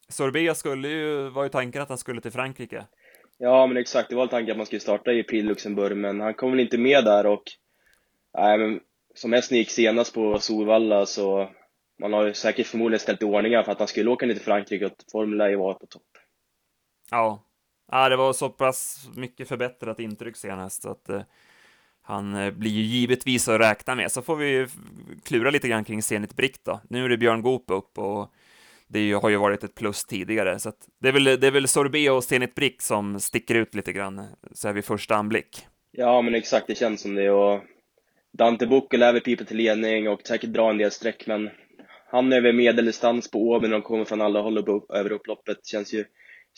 Sorbet 0.08 0.56
skulle 0.56 0.88
ju, 0.88 1.28
var 1.28 1.42
ju 1.42 1.48
tanken 1.48 1.82
att 1.82 1.88
han 1.88 1.98
skulle 1.98 2.20
till 2.20 2.32
Frankrike. 2.32 2.86
Ja, 3.38 3.66
men 3.66 3.76
exakt. 3.76 4.08
Det 4.08 4.16
var 4.16 4.26
tanken 4.26 4.50
att 4.50 4.56
man 4.56 4.66
skulle 4.66 4.80
starta 4.80 5.12
i 5.12 5.22
Prix 5.22 5.44
Luxemburg, 5.44 5.96
men 5.96 6.20
han 6.20 6.34
kom 6.34 6.50
väl 6.50 6.60
inte 6.60 6.78
med 6.78 7.04
där 7.04 7.26
och 7.26 7.42
nej, 8.38 8.58
men 8.58 8.80
som 9.14 9.32
hästen 9.32 9.58
gick 9.58 9.70
senast 9.70 10.14
på 10.14 10.38
Solvalla 10.38 11.06
så 11.06 11.50
man 12.00 12.12
har 12.12 12.26
ju 12.26 12.34
säkert 12.34 12.66
förmodligen 12.66 13.00
ställt 13.00 13.22
i 13.22 13.24
ordningar 13.24 13.62
för 13.62 13.72
att 13.72 13.78
han 13.78 13.88
skulle 13.88 14.10
åka 14.10 14.26
ner 14.26 14.34
till 14.34 14.42
Frankrike 14.42 14.86
och 14.86 14.92
formen 15.12 15.38
lär 15.38 15.48
ju 15.48 15.56
vara 15.56 15.74
på 15.74 15.86
topp. 15.86 16.02
Ja. 17.10 17.42
ja, 17.90 18.08
det 18.08 18.16
var 18.16 18.32
så 18.32 18.48
pass 18.48 19.08
mycket 19.14 19.48
förbättrat 19.48 20.00
intryck 20.00 20.36
senast 20.36 20.82
så 20.82 20.90
att 20.90 21.08
eh, 21.08 21.22
han 22.02 22.34
eh, 22.34 22.50
blir 22.50 22.70
ju 22.70 22.82
givetvis 22.82 23.48
att 23.48 23.60
räkna 23.60 23.94
med. 23.94 24.12
Så 24.12 24.22
får 24.22 24.36
vi 24.36 24.66
klura 25.24 25.50
lite 25.50 25.68
grann 25.68 25.84
kring 25.84 26.02
Zenit 26.02 26.36
Brick 26.36 26.64
då. 26.64 26.80
Nu 26.88 27.04
är 27.04 27.08
det 27.08 27.16
Björn 27.16 27.42
Goop 27.42 27.64
upp 27.70 27.98
och 27.98 28.32
det 28.88 29.12
har 29.12 29.28
ju 29.28 29.36
varit 29.36 29.64
ett 29.64 29.74
plus 29.74 30.04
tidigare, 30.04 30.58
så 30.58 30.72
det, 31.00 31.08
är 31.08 31.12
väl, 31.12 31.24
det 31.24 31.46
är 31.46 31.50
väl 31.50 31.68
Sorbet 31.68 32.10
och 32.10 32.24
Zenit 32.24 32.54
Brick 32.54 32.82
som 32.82 33.20
sticker 33.20 33.54
ut 33.54 33.74
lite 33.74 33.92
grann 33.92 34.26
så 34.52 34.68
här 34.68 34.74
vid 34.74 34.84
första 34.84 35.14
anblick. 35.14 35.66
Ja, 35.92 36.22
men 36.22 36.34
exakt, 36.34 36.66
det 36.66 36.74
känns 36.74 37.02
som 37.02 37.14
det 37.14 37.30
och 37.30 37.60
Dante 38.38 38.66
Bucco 38.66 38.96
lär 38.96 39.12
väl 39.12 39.22
pipa 39.22 39.44
till 39.44 39.56
ledning 39.56 40.08
och 40.08 40.20
säkert 40.26 40.50
dra 40.50 40.70
en 40.70 40.78
del 40.78 40.90
streck, 40.90 41.26
men 41.26 41.50
han 42.10 42.32
över 42.32 42.52
medeldistans 42.52 43.30
på 43.30 43.38
Åby 43.38 43.68
när 43.68 43.72
de 43.72 43.82
kommer 43.82 44.04
från 44.04 44.20
alla 44.20 44.40
håll 44.40 44.58
upp, 44.58 44.90
över 44.90 45.12
upploppet 45.12 45.66
känns 45.66 45.94
ju, 45.94 46.04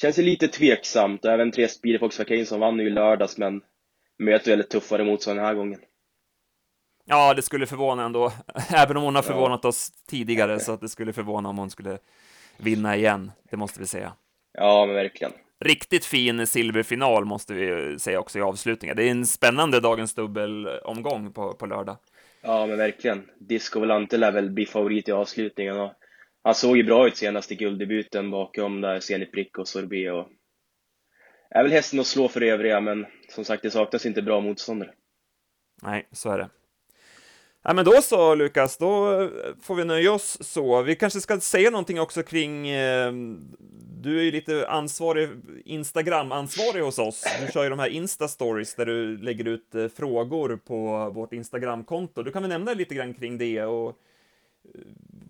känns 0.01 0.19
ju 0.19 0.23
lite 0.23 0.49
tveksamt. 0.49 1.25
Och 1.25 1.31
även 1.31 1.51
tre 1.51 1.69
Speedy 1.69 1.99
Fox 1.99 2.21
som 2.47 2.61
vann 2.61 2.79
ju 2.79 2.87
i 2.87 2.91
lördags, 2.91 3.39
men 3.39 3.61
möter 4.19 4.51
väldigt 4.51 4.71
tuffare 4.71 5.05
motstånd 5.05 5.39
den 5.39 5.47
här 5.47 5.55
gången. 5.55 5.81
Ja, 7.05 7.35
det 7.35 7.43
skulle 7.43 7.67
förvåna 7.67 8.05
ändå, 8.05 8.33
även 8.71 8.97
om 8.97 9.03
hon 9.03 9.15
har 9.15 9.23
förvånat 9.23 9.65
oss 9.65 9.91
tidigare, 10.07 10.61
så 10.61 10.73
att 10.73 10.81
det 10.81 10.89
skulle 10.89 11.13
förvåna 11.13 11.49
om 11.49 11.59
hon 11.59 11.71
skulle 11.71 11.99
vinna 12.57 12.97
igen, 12.97 13.33
det 13.51 13.57
måste 13.57 13.81
vi 13.81 13.87
säga. 13.87 14.13
Ja, 14.53 14.87
men 14.87 14.95
verkligen. 14.95 15.33
Riktigt 15.65 16.05
fin 16.05 16.47
silverfinal 16.47 17.25
måste 17.25 17.55
vi 17.55 17.99
säga 17.99 18.21
också 18.21 18.39
i 18.39 18.43
avslutningen. 18.43 18.97
Det 18.97 19.03
är 19.05 19.11
en 19.11 19.27
spännande 19.27 19.81
dagens 19.81 20.15
dubbelomgång 20.15 21.33
på, 21.33 21.55
på 21.55 21.67
lördag. 21.67 21.97
Ja, 22.43 22.67
men 22.67 22.79
verkligen. 22.79 23.31
Disco 23.39 23.81
Volante 23.81 24.17
lär 24.17 24.33
väl 24.33 24.51
bli 24.51 24.67
favorit 24.67 25.09
i 25.09 25.13
avslutningen 25.13 25.81
och 25.81 25.93
han 26.43 26.55
såg 26.55 26.77
ju 26.77 26.85
bra 26.85 27.07
ut 27.07 27.17
senast 27.17 27.53
i 27.53 27.55
gulddebuten 27.55 28.31
bakom 28.31 28.81
där 28.81 29.01
Zenit 29.01 29.33
Brick 29.33 29.59
och 29.59 29.69
Sorbet 29.69 30.13
och 30.13 30.29
är 31.51 31.63
väl 31.63 31.73
hästen 31.73 32.01
att 32.01 32.07
slå 32.07 32.29
för 32.29 32.41
övriga, 32.41 32.81
men 32.81 33.07
som 33.29 33.45
sagt, 33.45 33.63
det 33.63 33.71
saknas 33.71 34.07
inte 34.07 34.23
bra 34.23 34.41
motståndare. 34.41 34.91
Nej, 35.83 36.09
så 36.13 36.31
är 36.31 36.39
det. 36.39 36.49
Ja, 37.63 37.73
men 37.75 37.85
då 37.85 38.03
så, 38.03 38.35
Lukas, 38.35 38.77
då 38.77 39.21
eh, 39.23 39.29
får 39.63 39.75
vi 39.75 39.85
nöja 39.85 40.13
oss 40.13 40.39
så. 40.41 40.83
Vi 40.83 40.97
kanske 40.97 41.21
ska 41.21 41.41
säga 41.41 41.71
någonting 41.71 42.01
också 42.01 42.23
kring, 42.23 42.69
eh, 42.69 43.13
du 44.03 44.19
är 44.19 44.23
ju 44.23 44.31
lite 44.31 44.69
ansvarig, 44.69 45.29
Instagram-ansvarig 45.65 46.83
hos 46.83 46.99
oss. 46.99 47.25
Du 47.47 47.53
kör 47.53 47.63
ju 47.65 47.71
de 47.71 47.79
här 47.79 47.89
Insta-stories 47.89 48.77
där 48.77 48.87
du 48.87 49.19
lägger 49.19 49.49
ut 49.49 49.75
eh, 49.75 49.89
frågor 49.89 50.57
på 50.57 51.11
vårt 51.11 51.33
Instagram-konto. 51.33 52.23
Du 52.23 52.33
kan 52.33 52.43
väl 52.43 52.49
nämna 52.49 52.75
lite 52.75 52.95
grann 52.95 53.15
kring 53.15 53.39
det 53.39 53.63
och 53.63 53.89
eh, 53.89 54.81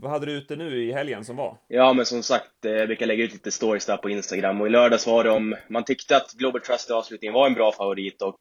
vad 0.01 0.11
hade 0.11 0.27
du 0.27 0.33
ute 0.33 0.57
nu 0.57 0.85
i 0.85 0.93
helgen 0.93 1.25
som 1.25 1.37
var? 1.37 1.57
Ja, 1.69 1.93
men 1.93 2.07
som 2.07 2.23
sagt, 2.23 2.65
eh, 2.65 2.73
jag 2.73 2.89
brukar 2.89 3.07
lägga 3.07 3.25
ut 3.25 3.33
lite 3.33 3.51
stories 3.51 3.87
där 3.87 3.97
på 3.97 4.11
Instagram 4.11 4.61
och 4.61 4.67
i 4.67 4.71
lördags 4.71 5.07
var 5.07 5.25
det 5.25 5.31
om 5.31 5.57
man 5.69 5.85
tyckte 5.85 6.17
att 6.17 6.33
Global 6.33 6.61
Trust 6.61 6.91
i 6.91 6.93
avslutningen 6.93 7.35
var 7.35 7.47
en 7.47 7.55
bra 7.55 7.73
favorit 7.73 8.23
och 8.23 8.39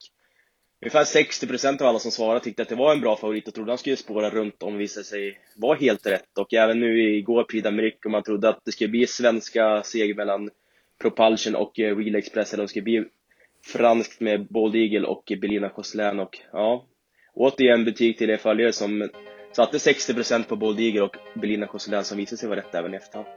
ungefär 0.81 1.03
60 1.03 1.47
procent 1.47 1.81
av 1.81 1.87
alla 1.87 1.99
som 1.99 2.11
svarade 2.11 2.39
tyckte 2.39 2.61
att 2.61 2.69
det 2.69 2.75
var 2.75 2.93
en 2.93 3.01
bra 3.01 3.15
favorit 3.15 3.47
och 3.47 3.53
trodde 3.53 3.71
han 3.71 3.77
skulle 3.77 3.95
spåra 3.95 4.29
runt 4.29 4.63
om 4.63 4.77
visade 4.77 5.03
sig 5.03 5.39
vara 5.55 5.77
helt 5.77 6.07
rätt. 6.07 6.37
Och 6.37 6.53
även 6.53 6.79
nu 6.79 7.17
igår 7.17 7.43
Prix 7.43 7.67
d'Amérique 7.67 8.05
och 8.05 8.11
man 8.11 8.23
trodde 8.23 8.49
att 8.49 8.65
det 8.65 8.71
skulle 8.71 8.89
bli 8.89 9.07
svenska 9.07 9.83
seger 9.83 10.15
mellan 10.15 10.49
Propulsion 11.01 11.55
och 11.55 11.79
eh, 11.79 11.97
Real 11.97 12.15
Express, 12.15 12.53
eller 12.53 12.63
det 12.63 12.67
skulle 12.67 12.83
bli 12.83 13.03
franskt 13.65 14.19
med 14.19 14.47
Bold 14.47 14.75
Eagle 14.75 15.07
och 15.07 15.31
Belina 15.41 15.69
Coslin 15.69 16.19
och 16.19 16.37
ja, 16.51 16.85
återigen 17.33 17.85
betyg 17.85 18.17
till 18.17 18.29
er 18.29 18.37
följare 18.37 18.73
som 18.73 19.09
satte 19.51 19.79
60 19.79 20.13
procent 20.13 20.47
på 20.47 20.55
Bold 20.55 20.79
Eagle 20.79 21.01
och 21.01 21.15
Belina 21.41 21.67
Coslin 21.67 22.03
som 22.03 22.17
visade 22.17 22.37
sig 22.37 22.49
vara 22.49 22.59
rätt 22.59 22.75
även 22.75 22.93
i 22.93 22.97
efterhand. 22.97 23.27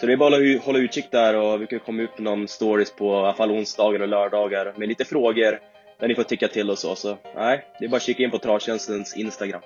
Så 0.00 0.06
det 0.06 0.12
är 0.12 0.16
bara 0.16 0.36
att 0.36 0.62
hålla 0.64 0.78
utkik 0.78 1.10
där 1.10 1.36
och 1.36 1.62
vi 1.62 1.66
kan 1.66 1.78
komma 1.78 2.02
ut 2.02 2.18
med 2.18 2.22
någon 2.22 2.48
stories 2.48 2.92
på 2.92 3.04
i 3.04 3.16
alla 3.16 3.34
fall 3.34 3.50
onsdagar 3.50 4.00
och 4.00 4.08
lördagar 4.08 4.74
med 4.76 4.88
lite 4.88 5.04
frågor 5.04 5.58
där 6.00 6.08
ni 6.08 6.14
får 6.14 6.22
tycka 6.22 6.48
till 6.48 6.70
och 6.70 6.78
så. 6.78 6.94
Så 6.96 7.18
nej, 7.34 7.66
det 7.78 7.84
är 7.84 7.88
bara 7.88 7.96
att 7.96 8.02
kika 8.02 8.22
in 8.22 8.30
på 8.30 8.38
Travtjänstens 8.38 9.16
Instagram. 9.16 9.60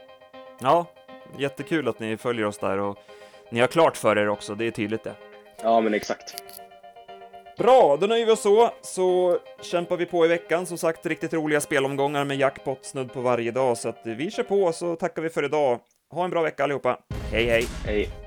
Ja, 0.61 0.87
jättekul 1.39 1.89
att 1.89 1.99
ni 1.99 2.17
följer 2.17 2.47
oss 2.47 2.59
där 2.59 2.79
och 2.79 2.99
ni 3.51 3.61
har 3.61 3.67
klart 3.67 3.97
för 3.97 4.19
er 4.19 4.29
också, 4.29 4.55
det 4.55 4.67
är 4.67 4.71
tydligt 4.71 5.05
det. 5.05 5.15
Ja, 5.63 5.81
men 5.81 5.95
exakt. 5.95 6.35
Bra, 7.59 7.97
då 8.01 8.07
nöjer 8.07 8.27
vi 8.27 8.33
oss 8.33 8.43
så, 8.43 8.71
så 8.83 9.39
kämpar 9.63 9.97
vi 9.97 10.07
på 10.07 10.25
i 10.25 10.29
veckan. 10.29 10.67
Som 10.67 10.79
sagt, 10.79 11.07
riktigt 11.07 11.33
roliga 11.33 11.61
spelomgångar 11.61 12.25
med 12.25 12.37
jackpot 12.37 12.85
snudd 12.85 13.13
på 13.13 13.21
varje 13.21 13.51
dag, 13.51 13.79
så 13.79 13.89
att 13.89 14.01
vi 14.05 14.31
kör 14.31 14.43
på, 14.43 14.73
så 14.73 14.97
tackar 14.97 15.23
vi 15.23 15.31
för 15.31 15.45
idag. 15.45 15.81
Ha 16.11 16.25
en 16.25 16.31
bra 16.31 16.43
vecka 16.43 16.65
allihopa. 16.65 16.99
Hej, 17.33 17.45
hej! 17.45 17.67
Hej! 17.87 18.24